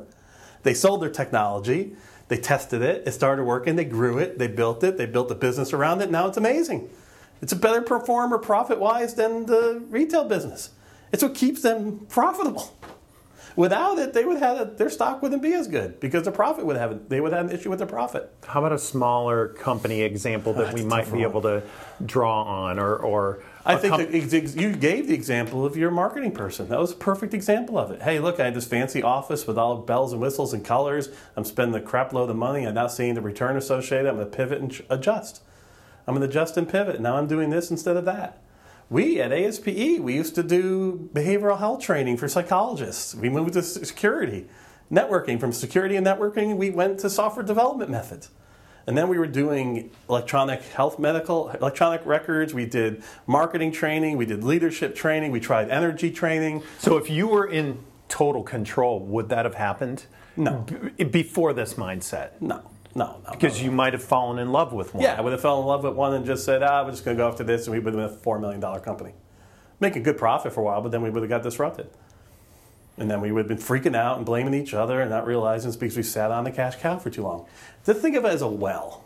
They 0.64 0.74
sold 0.74 1.04
their 1.04 1.12
technology. 1.12 1.96
They 2.28 2.38
tested 2.38 2.82
it. 2.82 3.08
It 3.08 3.12
started 3.12 3.44
working. 3.44 3.76
They 3.76 3.86
grew 3.86 4.18
it. 4.18 4.40
They 4.40 4.48
built 4.48 4.84
it. 4.84 4.98
They 4.98 5.06
built 5.06 5.30
a 5.30 5.36
business 5.36 5.74
around 5.74 6.02
it. 6.02 6.10
Now 6.10 6.26
it's 6.26 6.38
amazing. 6.38 6.90
It's 7.40 7.54
a 7.54 7.56
better 7.56 7.84
performer 7.84 8.40
profit 8.40 8.80
wise 8.80 9.14
than 9.14 9.46
the 9.46 9.84
retail 9.90 10.24
business. 10.26 10.72
It's 11.14 11.24
what 11.24 11.36
keeps 11.36 11.62
them 11.62 12.06
profitable. 12.10 12.76
Without 13.56 14.00
it, 14.00 14.14
they 14.14 14.26
would 14.26 14.40
have 14.40 14.78
their 14.78 14.90
stock 14.90 15.22
wouldn't 15.22 15.44
be 15.44 15.54
as 15.54 15.68
good 15.68 16.00
because 16.00 16.24
the 16.24 16.32
profit 16.32 16.66
would 16.66 16.76
have 16.76 17.08
they 17.08 17.22
would 17.22 17.34
have 17.34 17.52
an 17.52 17.56
issue 17.56 17.70
with 17.70 17.78
their 17.78 17.88
profit. 17.88 18.34
How 18.48 18.60
about 18.62 18.74
a 18.74 18.80
smaller 18.80 19.50
company 19.50 20.02
example 20.02 20.54
that 20.54 20.64
That's 20.66 20.74
we 20.74 20.84
might 20.84 21.12
be 21.14 21.22
able 21.22 21.44
to 21.44 21.62
draw 22.04 22.42
on, 22.42 22.80
or, 22.80 22.96
or 22.96 23.44
I 23.64 23.74
a 23.74 23.78
think 23.78 23.92
com- 23.92 24.02
that 24.02 24.16
ex- 24.16 24.34
ex- 24.34 24.56
you 24.56 24.76
gave 24.76 25.08
the 25.08 25.14
example 25.14 25.68
of 25.68 25.78
your 25.78 25.92
marketing 25.92 26.32
person. 26.32 26.68
That 26.70 26.80
was 26.80 26.94
a 26.94 26.96
perfect 26.96 27.36
example 27.36 27.78
of 27.78 27.92
it. 27.92 28.02
Hey, 28.02 28.20
look, 28.20 28.40
I 28.40 28.46
had 28.46 28.56
this 28.56 28.66
fancy 28.66 29.04
office 29.04 29.46
with 29.46 29.60
all 29.60 29.78
bells 29.78 30.14
and 30.14 30.22
whistles 30.22 30.52
and 30.52 30.66
colors. 30.66 31.10
I'm 31.36 31.46
spending 31.46 31.74
the 31.74 31.88
crap 31.88 32.12
load 32.12 32.32
of 32.32 32.36
money. 32.36 32.66
I'm 32.66 32.74
not 32.74 32.92
seeing 32.92 33.14
the 33.14 33.22
return 33.22 33.56
associated. 33.56 34.08
I'm 34.08 34.16
going 34.16 34.32
to 34.32 34.36
pivot 34.36 34.62
and 34.62 34.82
adjust. 34.90 35.44
I'm 36.08 36.16
going 36.16 36.28
to 36.28 36.30
adjust 36.30 36.58
and 36.58 36.68
pivot. 36.68 37.00
Now 37.00 37.18
I'm 37.18 37.28
doing 37.28 37.52
this 37.52 37.70
instead 37.70 37.98
of 37.98 38.06
that. 38.06 38.40
We 38.94 39.20
at 39.20 39.32
ASPE, 39.32 40.02
we 40.02 40.14
used 40.14 40.36
to 40.36 40.44
do 40.44 41.10
behavioral 41.16 41.58
health 41.58 41.82
training 41.82 42.18
for 42.18 42.28
psychologists. 42.28 43.16
We 43.16 43.28
moved 43.28 43.54
to 43.54 43.64
security, 43.64 44.46
networking. 44.92 45.40
From 45.40 45.52
security 45.52 45.96
and 45.96 46.06
networking, 46.06 46.58
we 46.58 46.70
went 46.70 47.00
to 47.00 47.10
software 47.10 47.44
development 47.44 47.90
methods. 47.90 48.30
And 48.86 48.96
then 48.96 49.08
we 49.08 49.18
were 49.18 49.26
doing 49.26 49.90
electronic 50.08 50.62
health 50.62 51.00
medical, 51.00 51.50
electronic 51.50 52.06
records. 52.06 52.54
We 52.54 52.68
did 52.68 53.02
marketing 53.26 53.72
training. 53.72 54.16
We 54.16 54.28
did 54.28 54.44
leadership 54.44 54.94
training. 54.94 55.32
We 55.32 55.40
tried 55.40 55.72
energy 55.72 56.12
training. 56.12 56.62
So 56.78 56.98
if 56.98 57.10
you 57.10 57.28
were 57.28 57.48
in 57.48 57.80
total 58.10 58.44
control, 58.44 59.00
would 59.00 59.30
that 59.30 59.46
have 59.46 59.56
happened? 59.56 60.06
No. 60.38 60.68
B- 60.98 61.04
before 61.06 61.54
this 61.54 61.74
mindset, 61.74 62.40
No, 62.42 62.62
no, 62.96 63.20
no. 63.24 63.32
because 63.32 63.60
no. 63.60 63.66
you 63.66 63.72
might 63.72 63.94
have 63.94 64.04
fallen 64.04 64.40
in 64.40 64.52
love 64.52 64.74
with 64.74 64.94
one. 64.94 65.04
Yeah, 65.04 65.16
I 65.18 65.22
would 65.22 65.32
have 65.32 65.42
fell 65.42 65.60
in 65.60 65.66
love 65.66 65.84
with 65.84 65.96
one 65.96 66.14
and 66.14 66.26
just 66.26 66.46
said, 66.46 66.64
ah, 66.64 66.84
we're 66.84 66.92
just 66.92 67.06
going 67.06 67.18
to 67.18 67.24
go 67.24 67.28
after 67.28 67.44
this, 67.44 67.66
and 67.66 67.74
we 67.74 67.80
would 67.80 67.94
have 67.94 68.12
been 68.12 68.20
a 68.20 68.22
$4 68.22 68.40
million 68.40 68.62
company. 68.82 69.14
Make 69.80 69.96
a 69.96 70.00
good 70.00 70.18
profit 70.18 70.54
for 70.54 70.62
a 70.62 70.64
while, 70.64 70.82
but 70.82 70.92
then 70.92 71.02
we 71.02 71.10
would 71.10 71.24
have 71.24 71.30
got 71.30 71.44
disrupted. 71.44 71.90
And 72.98 73.10
then 73.10 73.22
we 73.22 73.32
would 73.32 73.50
have 73.50 73.58
been 73.58 73.58
freaking 73.58 73.96
out 73.96 74.18
and 74.18 74.26
blaming 74.26 74.54
each 74.54 74.74
other 74.74 75.02
and 75.02 75.10
not 75.10 75.26
realizing 75.26 75.70
it's 75.70 75.78
because 75.78 75.98
we 75.98 76.04
sat 76.04 76.30
on 76.32 76.44
the 76.44 76.52
cash 76.52 76.76
cow 76.76 77.00
for 77.00 77.10
too 77.10 77.24
long. 77.24 77.48
To 77.86 77.94
think 77.94 78.16
of 78.16 78.24
it 78.26 78.30
as 78.30 78.44
a 78.44 78.48
well. 78.48 79.03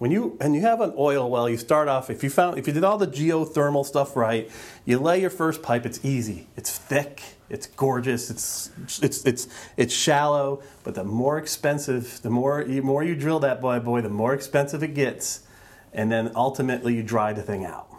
When 0.00 0.10
you 0.10 0.38
and 0.40 0.54
you 0.54 0.62
have 0.62 0.80
an 0.80 0.94
oil 0.96 1.28
well, 1.28 1.46
you 1.46 1.58
start 1.58 1.86
off 1.86 2.08
if 2.08 2.24
you 2.24 2.30
found 2.30 2.56
if 2.56 2.66
you 2.66 2.72
did 2.72 2.84
all 2.84 2.96
the 2.96 3.06
geothermal 3.06 3.84
stuff 3.84 4.16
right, 4.16 4.50
you 4.86 4.98
lay 4.98 5.20
your 5.20 5.28
first 5.28 5.62
pipe. 5.62 5.84
It's 5.84 6.02
easy. 6.02 6.48
It's 6.56 6.78
thick. 6.78 7.22
It's 7.50 7.66
gorgeous. 7.66 8.30
It's 8.30 8.70
it's 9.02 9.26
it's 9.26 9.48
it's 9.76 9.92
shallow. 9.92 10.62
But 10.84 10.94
the 10.94 11.04
more 11.04 11.36
expensive, 11.36 12.22
the 12.22 12.30
more 12.30 12.64
the 12.64 12.80
more 12.80 13.04
you 13.04 13.14
drill 13.14 13.40
that 13.40 13.60
boy 13.60 13.78
boy, 13.80 14.00
the 14.00 14.08
more 14.08 14.32
expensive 14.32 14.82
it 14.82 14.94
gets, 14.94 15.42
and 15.92 16.10
then 16.10 16.32
ultimately 16.34 16.94
you 16.94 17.02
dry 17.02 17.34
the 17.34 17.42
thing 17.42 17.66
out, 17.66 17.90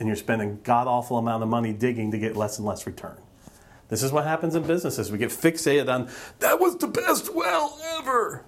and 0.00 0.08
you're 0.08 0.16
spending 0.16 0.58
god 0.64 0.88
awful 0.88 1.18
amount 1.18 1.44
of 1.44 1.48
money 1.48 1.72
digging 1.72 2.10
to 2.10 2.18
get 2.18 2.34
less 2.34 2.58
and 2.58 2.66
less 2.66 2.84
return. 2.84 3.16
This 3.90 4.02
is 4.02 4.10
what 4.10 4.24
happens 4.24 4.56
in 4.56 4.64
businesses. 4.64 5.12
We 5.12 5.18
get 5.18 5.30
fixated 5.30 5.88
on 5.88 6.10
that 6.40 6.58
was 6.58 6.78
the 6.78 6.88
best 6.88 7.32
well 7.32 7.78
ever 7.96 8.44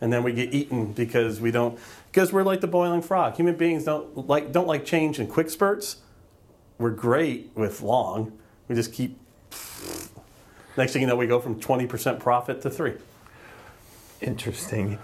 and 0.00 0.12
then 0.12 0.22
we 0.22 0.32
get 0.32 0.52
eaten 0.54 0.92
because 0.92 1.40
we 1.40 1.50
don't 1.50 1.78
because 2.10 2.32
we're 2.32 2.42
like 2.42 2.60
the 2.60 2.66
boiling 2.66 3.02
frog. 3.02 3.36
Human 3.36 3.54
beings 3.56 3.84
don't 3.84 4.28
like 4.28 4.52
don't 4.52 4.66
like 4.68 4.84
change 4.84 5.18
in 5.20 5.26
quick 5.26 5.50
spurts. 5.50 5.96
we're 6.78 6.90
great 6.90 7.50
with 7.54 7.82
long. 7.82 8.32
We 8.68 8.74
just 8.74 8.92
keep. 8.92 9.18
Next 10.76 10.92
thing 10.92 11.02
you 11.02 11.08
know, 11.08 11.16
we 11.16 11.26
go 11.26 11.40
from 11.40 11.60
20% 11.60 12.20
profit 12.20 12.62
to 12.62 12.70
three. 12.70 12.94
Interesting. 14.20 14.98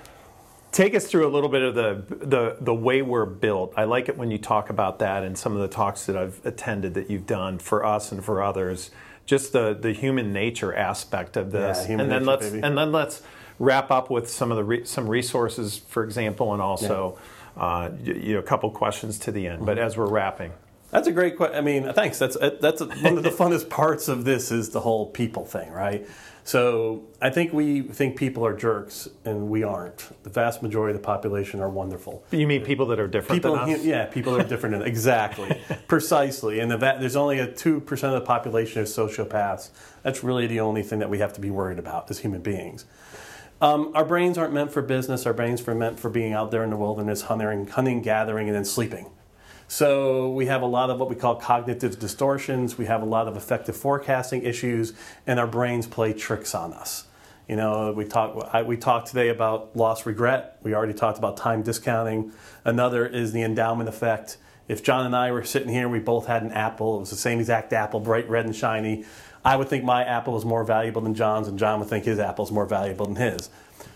Take 0.72 0.94
us 0.94 1.06
through 1.06 1.26
a 1.26 1.32
little 1.32 1.48
bit 1.48 1.62
of 1.62 1.74
the, 1.74 2.04
the 2.24 2.56
the 2.60 2.74
way 2.74 3.00
we're 3.00 3.24
built. 3.24 3.72
I 3.76 3.84
like 3.84 4.08
it 4.10 4.18
when 4.18 4.30
you 4.30 4.36
talk 4.38 4.68
about 4.68 4.98
that 4.98 5.24
in 5.24 5.34
some 5.34 5.54
of 5.54 5.60
the 5.62 5.68
talks 5.68 6.04
that 6.06 6.16
I've 6.16 6.40
attended 6.44 6.94
that 6.94 7.08
you've 7.10 7.26
done 7.26 7.58
for 7.58 7.84
us 7.84 8.12
and 8.12 8.22
for 8.24 8.42
others. 8.42 8.90
Just 9.24 9.52
the, 9.52 9.74
the 9.74 9.92
human 9.92 10.32
nature 10.32 10.72
aspect 10.72 11.36
of 11.36 11.50
this, 11.50 11.86
Yeah, 11.88 11.92
and 11.98 12.00
then 12.02 12.08
nature, 12.10 12.24
let's 12.26 12.50
baby. 12.50 12.62
and 12.62 12.78
then 12.78 12.92
let's 12.92 13.22
wrap 13.58 13.90
up 13.90 14.10
with 14.10 14.28
some 14.30 14.50
of 14.50 14.56
the 14.56 14.64
re, 14.64 14.84
some 14.84 15.08
resources, 15.08 15.76
for 15.78 16.04
example, 16.04 16.52
and 16.52 16.60
also 16.62 17.18
uh, 17.56 17.90
y- 18.04 18.12
you 18.12 18.34
know 18.34 18.40
a 18.40 18.42
couple 18.42 18.70
questions 18.70 19.18
to 19.20 19.32
the 19.32 19.46
end. 19.46 19.64
But 19.66 19.76
Mm-hmm. 19.78 19.86
as 19.86 19.96
we're 19.96 20.08
wrapping, 20.08 20.52
That's 20.90 21.08
a 21.08 21.12
great 21.12 21.36
question. 21.36 21.56
I 21.56 21.60
mean, 21.62 21.92
thanks. 21.92 22.18
That's 22.18 22.36
that's 22.60 22.80
one 22.80 23.16
of 23.18 23.22
the 23.22 23.30
funnest 23.40 23.68
parts 23.70 24.08
of 24.08 24.24
this 24.24 24.50
is 24.52 24.70
the 24.70 24.80
whole 24.80 25.06
people 25.06 25.44
thing, 25.44 25.70
right? 25.72 26.06
So 26.44 27.02
I 27.20 27.30
think 27.30 27.52
we 27.52 27.82
think 27.82 28.16
people 28.16 28.46
are 28.46 28.54
jerks, 28.56 29.08
and 29.24 29.48
we 29.48 29.64
aren't. 29.64 30.06
The 30.22 30.30
vast 30.30 30.62
majority 30.62 30.94
of 30.94 31.02
the 31.02 31.04
population 31.04 31.60
are 31.60 31.68
wonderful. 31.68 32.22
you 32.30 32.46
mean 32.46 32.64
people 32.64 32.86
that 32.86 33.00
are 33.00 33.08
different 33.08 33.42
People, 33.42 33.56
than 33.58 33.74
us? 33.74 33.84
yeah, 33.84 34.04
people 34.06 34.34
that 34.34 34.46
are 34.46 34.48
different. 34.48 34.78
than- 34.78 34.86
exactly, 34.86 35.60
precisely. 35.88 36.60
And 36.60 36.70
the 36.70 36.76
va- 36.76 36.98
there's 37.00 37.16
only 37.16 37.40
a 37.40 37.50
two 37.50 37.80
percent 37.80 38.14
of 38.14 38.20
the 38.20 38.26
population 38.26 38.80
is 38.80 38.96
sociopaths. 38.96 39.70
That's 40.04 40.22
really 40.22 40.46
the 40.46 40.60
only 40.60 40.84
thing 40.84 41.00
that 41.00 41.10
we 41.10 41.18
have 41.18 41.32
to 41.32 41.40
be 41.40 41.50
worried 41.50 41.80
about 41.80 42.08
as 42.12 42.20
human 42.20 42.42
beings. 42.42 42.84
Um, 43.60 43.92
our 43.94 44.04
brains 44.04 44.36
aren't 44.36 44.52
meant 44.52 44.70
for 44.70 44.82
business. 44.82 45.24
Our 45.24 45.32
brains 45.32 45.66
are 45.66 45.74
meant 45.74 45.98
for 45.98 46.10
being 46.10 46.34
out 46.34 46.50
there 46.50 46.62
in 46.62 46.70
the 46.70 46.76
wilderness, 46.76 47.22
hunting, 47.22 47.66
hunting, 47.66 48.02
gathering, 48.02 48.48
and 48.48 48.56
then 48.56 48.64
sleeping. 48.64 49.10
So 49.68 50.30
we 50.30 50.46
have 50.46 50.62
a 50.62 50.66
lot 50.66 50.90
of 50.90 51.00
what 51.00 51.08
we 51.08 51.16
call 51.16 51.36
cognitive 51.36 51.98
distortions. 51.98 52.78
We 52.78 52.86
have 52.86 53.02
a 53.02 53.06
lot 53.06 53.26
of 53.26 53.36
effective 53.36 53.76
forecasting 53.76 54.42
issues, 54.42 54.92
and 55.26 55.40
our 55.40 55.46
brains 55.46 55.86
play 55.86 56.12
tricks 56.12 56.54
on 56.54 56.72
us. 56.72 57.06
You 57.48 57.56
know, 57.56 57.92
we 57.92 58.04
talked 58.04 58.66
we 58.66 58.76
talked 58.76 59.08
today 59.08 59.28
about 59.28 59.74
loss 59.76 60.04
regret. 60.04 60.58
We 60.62 60.74
already 60.74 60.94
talked 60.94 61.18
about 61.18 61.36
time 61.36 61.62
discounting. 61.62 62.32
Another 62.64 63.06
is 63.06 63.32
the 63.32 63.42
endowment 63.42 63.88
effect. 63.88 64.36
If 64.68 64.82
John 64.82 65.06
and 65.06 65.14
I 65.14 65.30
were 65.30 65.44
sitting 65.44 65.68
here, 65.68 65.88
we 65.88 66.00
both 66.00 66.26
had 66.26 66.42
an 66.42 66.50
apple. 66.50 66.96
It 66.96 67.00
was 67.00 67.10
the 67.10 67.16
same 67.16 67.38
exact 67.38 67.72
apple, 67.72 68.00
bright 68.00 68.28
red 68.28 68.46
and 68.46 68.54
shiny. 68.54 69.04
I 69.46 69.54
would 69.54 69.68
think 69.68 69.84
my 69.84 70.02
apple 70.02 70.32
was 70.32 70.44
more 70.44 70.64
valuable 70.64 71.02
than 71.02 71.14
John's, 71.14 71.46
and 71.46 71.56
John 71.56 71.78
would 71.78 71.88
think 71.88 72.04
his 72.04 72.18
apple 72.18 72.44
is 72.44 72.50
more 72.50 72.66
valuable 72.66 73.06
than 73.06 73.14
his 73.14 73.48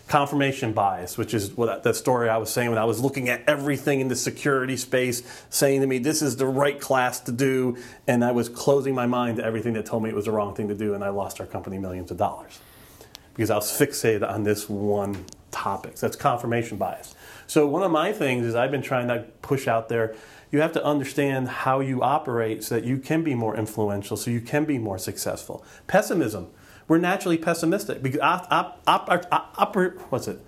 confirmation 0.07 0.71
bias, 0.71 1.17
which 1.17 1.33
is 1.33 1.51
what 1.51 1.83
that 1.83 1.95
story 1.97 2.29
I 2.29 2.37
was 2.37 2.49
saying 2.49 2.69
when 2.69 2.77
I 2.77 2.85
was 2.85 3.01
looking 3.01 3.27
at 3.27 3.41
everything 3.47 3.99
in 3.99 4.07
the 4.07 4.15
security 4.15 4.77
space, 4.77 5.23
saying 5.49 5.81
to 5.81 5.87
me, 5.87 5.97
"This 5.97 6.21
is 6.21 6.37
the 6.37 6.45
right 6.45 6.79
class 6.79 7.19
to 7.21 7.33
do," 7.33 7.75
and 8.07 8.23
I 8.23 8.31
was 8.31 8.47
closing 8.47 8.95
my 8.95 9.05
mind 9.05 9.37
to 9.37 9.43
everything 9.43 9.73
that 9.73 9.85
told 9.85 10.03
me 10.03 10.09
it 10.09 10.15
was 10.15 10.25
the 10.25 10.31
wrong 10.31 10.55
thing 10.55 10.69
to 10.69 10.75
do, 10.75 10.93
and 10.93 11.03
I 11.03 11.09
lost 11.09 11.41
our 11.41 11.45
company 11.45 11.77
millions 11.77 12.11
of 12.11 12.17
dollars 12.17 12.59
because 13.33 13.49
I 13.49 13.55
was 13.55 13.69
fixated 13.71 14.25
on 14.29 14.43
this 14.43 14.69
one 14.69 15.25
topic. 15.51 15.97
So 15.97 16.07
that's 16.07 16.15
confirmation 16.15 16.77
bias. 16.77 17.13
So 17.51 17.67
one 17.67 17.83
of 17.83 17.91
my 17.91 18.13
things 18.13 18.45
is 18.45 18.55
I've 18.55 18.71
been 18.71 18.81
trying 18.81 19.09
to 19.09 19.25
push 19.41 19.67
out 19.67 19.89
there. 19.89 20.15
You 20.53 20.61
have 20.61 20.71
to 20.71 20.85
understand 20.85 21.49
how 21.49 21.81
you 21.81 22.01
operate 22.01 22.63
so 22.63 22.75
that 22.75 22.85
you 22.85 22.97
can 22.97 23.25
be 23.25 23.35
more 23.35 23.57
influential, 23.57 24.15
so 24.15 24.31
you 24.31 24.39
can 24.39 24.63
be 24.63 24.77
more 24.77 24.97
successful. 24.97 25.61
Pessimism. 25.85 26.47
We're 26.87 26.99
naturally 26.99 27.37
pessimistic 27.37 28.01
because 28.01 28.21
op, 28.21 28.47
op, 28.49 28.81
op, 28.87 29.27
op, 29.57 29.75
what's 30.11 30.29
it? 30.29 30.39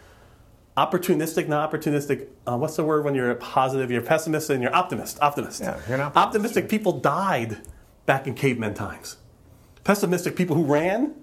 Opportunistic, 0.77 1.49
not 1.49 1.69
opportunistic. 1.69 2.27
Uh, 2.47 2.55
what's 2.55 2.77
the 2.77 2.85
word 2.85 3.03
when 3.03 3.15
you're 3.15 3.35
positive? 3.35 3.91
You're 3.91 4.01
pessimist 4.01 4.49
and 4.49 4.63
you're 4.63 4.73
optimist. 4.73 5.21
Optimist. 5.21 5.59
Yeah, 5.59 5.77
you're 5.89 6.01
optimist, 6.01 6.15
Optimistic 6.15 6.69
people 6.69 7.01
died 7.01 7.57
back 8.05 8.27
in 8.27 8.33
caveman 8.33 8.75
times. 8.75 9.17
Pessimistic 9.83 10.37
people 10.37 10.55
who 10.55 10.63
ran, 10.63 11.15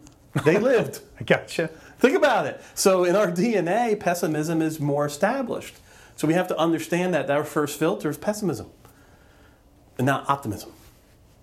they 0.44 0.58
lived. 0.70 1.00
I 1.18 1.24
gotcha. 1.24 1.70
Think 2.00 2.16
about 2.16 2.46
it. 2.46 2.60
So 2.74 3.04
in 3.04 3.14
our 3.14 3.28
DNA, 3.30 3.98
pessimism 3.98 4.62
is 4.62 4.80
more 4.80 5.06
established. 5.06 5.76
So 6.16 6.26
we 6.26 6.34
have 6.34 6.48
to 6.48 6.58
understand 6.58 7.14
that 7.14 7.30
our 7.30 7.44
first 7.44 7.78
filter 7.78 8.10
is 8.10 8.16
pessimism 8.16 8.70
and 9.98 10.06
not 10.06 10.28
optimism. 10.28 10.72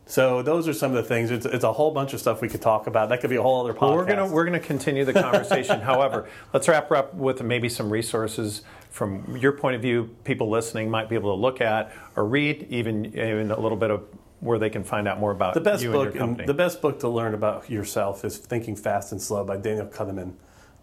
So 0.07 0.41
those 0.41 0.67
are 0.67 0.73
some 0.73 0.91
of 0.91 0.97
the 0.97 1.03
things. 1.03 1.31
It's, 1.31 1.45
it's 1.45 1.63
a 1.63 1.73
whole 1.73 1.91
bunch 1.91 2.13
of 2.13 2.19
stuff 2.19 2.41
we 2.41 2.47
could 2.47 2.61
talk 2.61 2.87
about. 2.87 3.09
That 3.09 3.19
could 3.19 3.29
be 3.29 3.35
a 3.35 3.41
whole 3.41 3.65
other 3.65 3.73
podcast. 3.73 3.81
Well, 3.81 3.95
we're 3.97 4.05
gonna 4.05 4.27
we're 4.27 4.45
gonna 4.45 4.59
continue 4.59 5.03
the 5.03 5.13
conversation. 5.13 5.81
However, 5.91 6.29
let's 6.53 6.67
wrap 6.67 6.89
up 6.91 7.13
with 7.13 7.43
maybe 7.43 7.67
some 7.67 7.89
resources 7.89 8.61
from 8.89 9.35
your 9.35 9.51
point 9.51 9.75
of 9.75 9.81
view. 9.81 10.15
People 10.23 10.49
listening 10.49 10.89
might 10.89 11.09
be 11.09 11.15
able 11.15 11.35
to 11.35 11.41
look 11.41 11.59
at 11.59 11.91
or 12.15 12.25
read, 12.25 12.67
even 12.69 13.05
even 13.07 13.51
a 13.51 13.59
little 13.59 13.77
bit 13.77 13.91
of 13.91 14.05
where 14.39 14.57
they 14.59 14.69
can 14.69 14.83
find 14.83 15.07
out 15.07 15.19
more 15.19 15.31
about 15.31 15.55
the 15.55 15.61
best 15.61 15.83
book 15.83 16.05
and 16.05 16.13
your 16.13 16.21
company. 16.21 16.45
the 16.45 16.53
best 16.53 16.81
book 16.81 16.99
to 17.01 17.09
learn 17.09 17.33
about 17.33 17.69
yourself 17.69 18.23
is 18.23 18.37
Thinking 18.37 18.75
Fast 18.75 19.11
and 19.11 19.21
Slow 19.21 19.43
by 19.43 19.57
Daniel 19.57 19.87
Kahneman. 19.87 20.33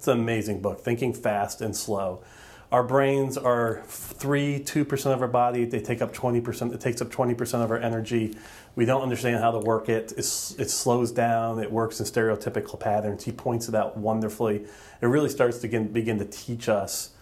It's 0.04 0.08
an 0.10 0.20
amazing 0.20 0.60
book. 0.60 0.80
Thinking 0.80 1.14
fast 1.14 1.62
and 1.62 1.74
slow. 1.74 2.22
Our 2.70 2.82
brains 2.82 3.38
are 3.38 3.82
three, 3.86 4.58
two 4.58 4.84
percent 4.84 5.14
of 5.14 5.22
our 5.22 5.28
body. 5.28 5.64
They 5.64 5.80
take 5.80 6.02
up 6.02 6.12
twenty 6.12 6.42
percent. 6.42 6.74
It 6.74 6.80
takes 6.82 7.00
up 7.00 7.10
twenty 7.10 7.32
percent 7.32 7.62
of 7.62 7.70
our 7.70 7.78
energy. 7.78 8.36
We 8.76 8.84
don't 8.84 9.00
understand 9.00 9.42
how 9.42 9.52
to 9.52 9.60
work 9.60 9.88
it. 9.88 10.12
It's, 10.18 10.54
it 10.58 10.68
slows 10.68 11.10
down. 11.10 11.58
It 11.58 11.72
works 11.72 12.00
in 12.00 12.04
stereotypical 12.04 12.78
patterns. 12.78 13.24
He 13.24 13.32
points 13.32 13.66
it 13.66 13.74
out 13.74 13.96
wonderfully. 13.96 14.66
It 15.00 15.06
really 15.06 15.30
starts 15.30 15.56
to 15.60 15.68
begin, 15.68 15.88
begin 15.88 16.18
to 16.18 16.26
teach 16.26 16.68
us 16.68 17.12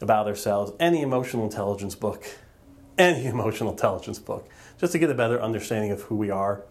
about 0.00 0.28
ourselves. 0.28 0.70
Any 0.78 1.02
emotional 1.02 1.42
intelligence 1.42 1.96
book, 1.96 2.24
any 2.96 3.26
emotional 3.26 3.72
intelligence 3.72 4.20
book, 4.20 4.48
just 4.78 4.92
to 4.92 5.00
get 5.00 5.10
a 5.10 5.14
better 5.14 5.42
understanding 5.42 5.90
of 5.90 6.02
who 6.02 6.14
we 6.14 6.30
are. 6.30 6.62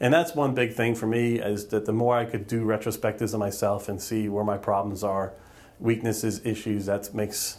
And 0.00 0.12
that's 0.12 0.34
one 0.34 0.54
big 0.54 0.72
thing 0.74 0.94
for 0.94 1.06
me 1.06 1.38
is 1.38 1.66
that 1.68 1.86
the 1.86 1.92
more 1.92 2.16
I 2.16 2.24
could 2.24 2.46
do 2.46 2.64
retrospectives 2.64 3.32
of 3.32 3.40
myself 3.40 3.88
and 3.88 4.00
see 4.02 4.28
where 4.28 4.44
my 4.44 4.58
problems 4.58 5.04
are, 5.04 5.34
weaknesses, 5.78 6.44
issues, 6.44 6.86
that 6.86 7.14
makes 7.14 7.58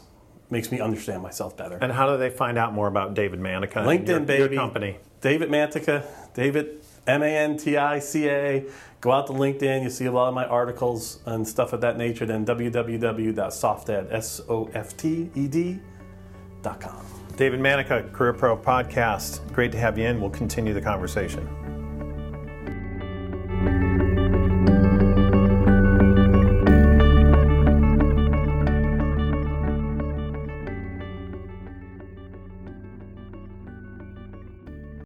makes 0.52 0.71
me 0.71 0.80
understand 0.80 1.24
myself 1.24 1.58
better. 1.58 1.78
and 1.82 1.91
how 1.91 2.08
do 2.08 2.17
they 2.17 2.30
find 2.30 2.56
out 2.58 2.71
more 2.71 2.88
about 2.88 3.15
David 3.15 3.39
Mantica? 3.39 3.84
LinkedIn, 3.84 4.08
your, 4.08 4.19
baby. 4.19 4.56
Your 4.56 4.63
company. 4.63 4.98
David 5.21 5.50
Mantica, 5.50 6.06
David 6.36 6.82
M 7.08 7.24
A 7.24 7.26
N 7.26 7.58
T 7.58 7.78
I 7.78 8.00
C 8.00 8.30
A. 8.30 8.65
Go 9.02 9.12
out 9.12 9.28
to 9.28 9.34
LinkedIn. 9.34 9.84
You 9.84 9.89
see 9.89 10.06
a 10.06 10.12
lot 10.12 10.28
of 10.28 10.34
my 10.34 10.45
articles 10.45 11.19
and 11.26 11.48
stuff 11.48 11.74
of 11.74 11.82
that 11.82 11.98
nature. 11.98 12.26
Then 12.26 12.45
www.softed, 12.45 14.13
S 14.13 14.41
O 14.50 14.69
F 14.74 14.95
T 14.98 15.30
E 15.36 15.48
D, 15.48 15.80
dot 16.62 16.80
com. 16.80 17.06
David 17.38 17.60
Mantica, 17.60 18.12
Career 18.13 18.34
Pro 18.34 18.56
Podcast. 18.56 19.52
Great 19.52 19.71
to 19.71 19.78
have 19.78 19.98
you 19.98 20.06
in. 20.06 20.21
We'll 20.21 20.30
continue 20.30 20.74
the 20.74 20.82
conversation. 20.82 21.64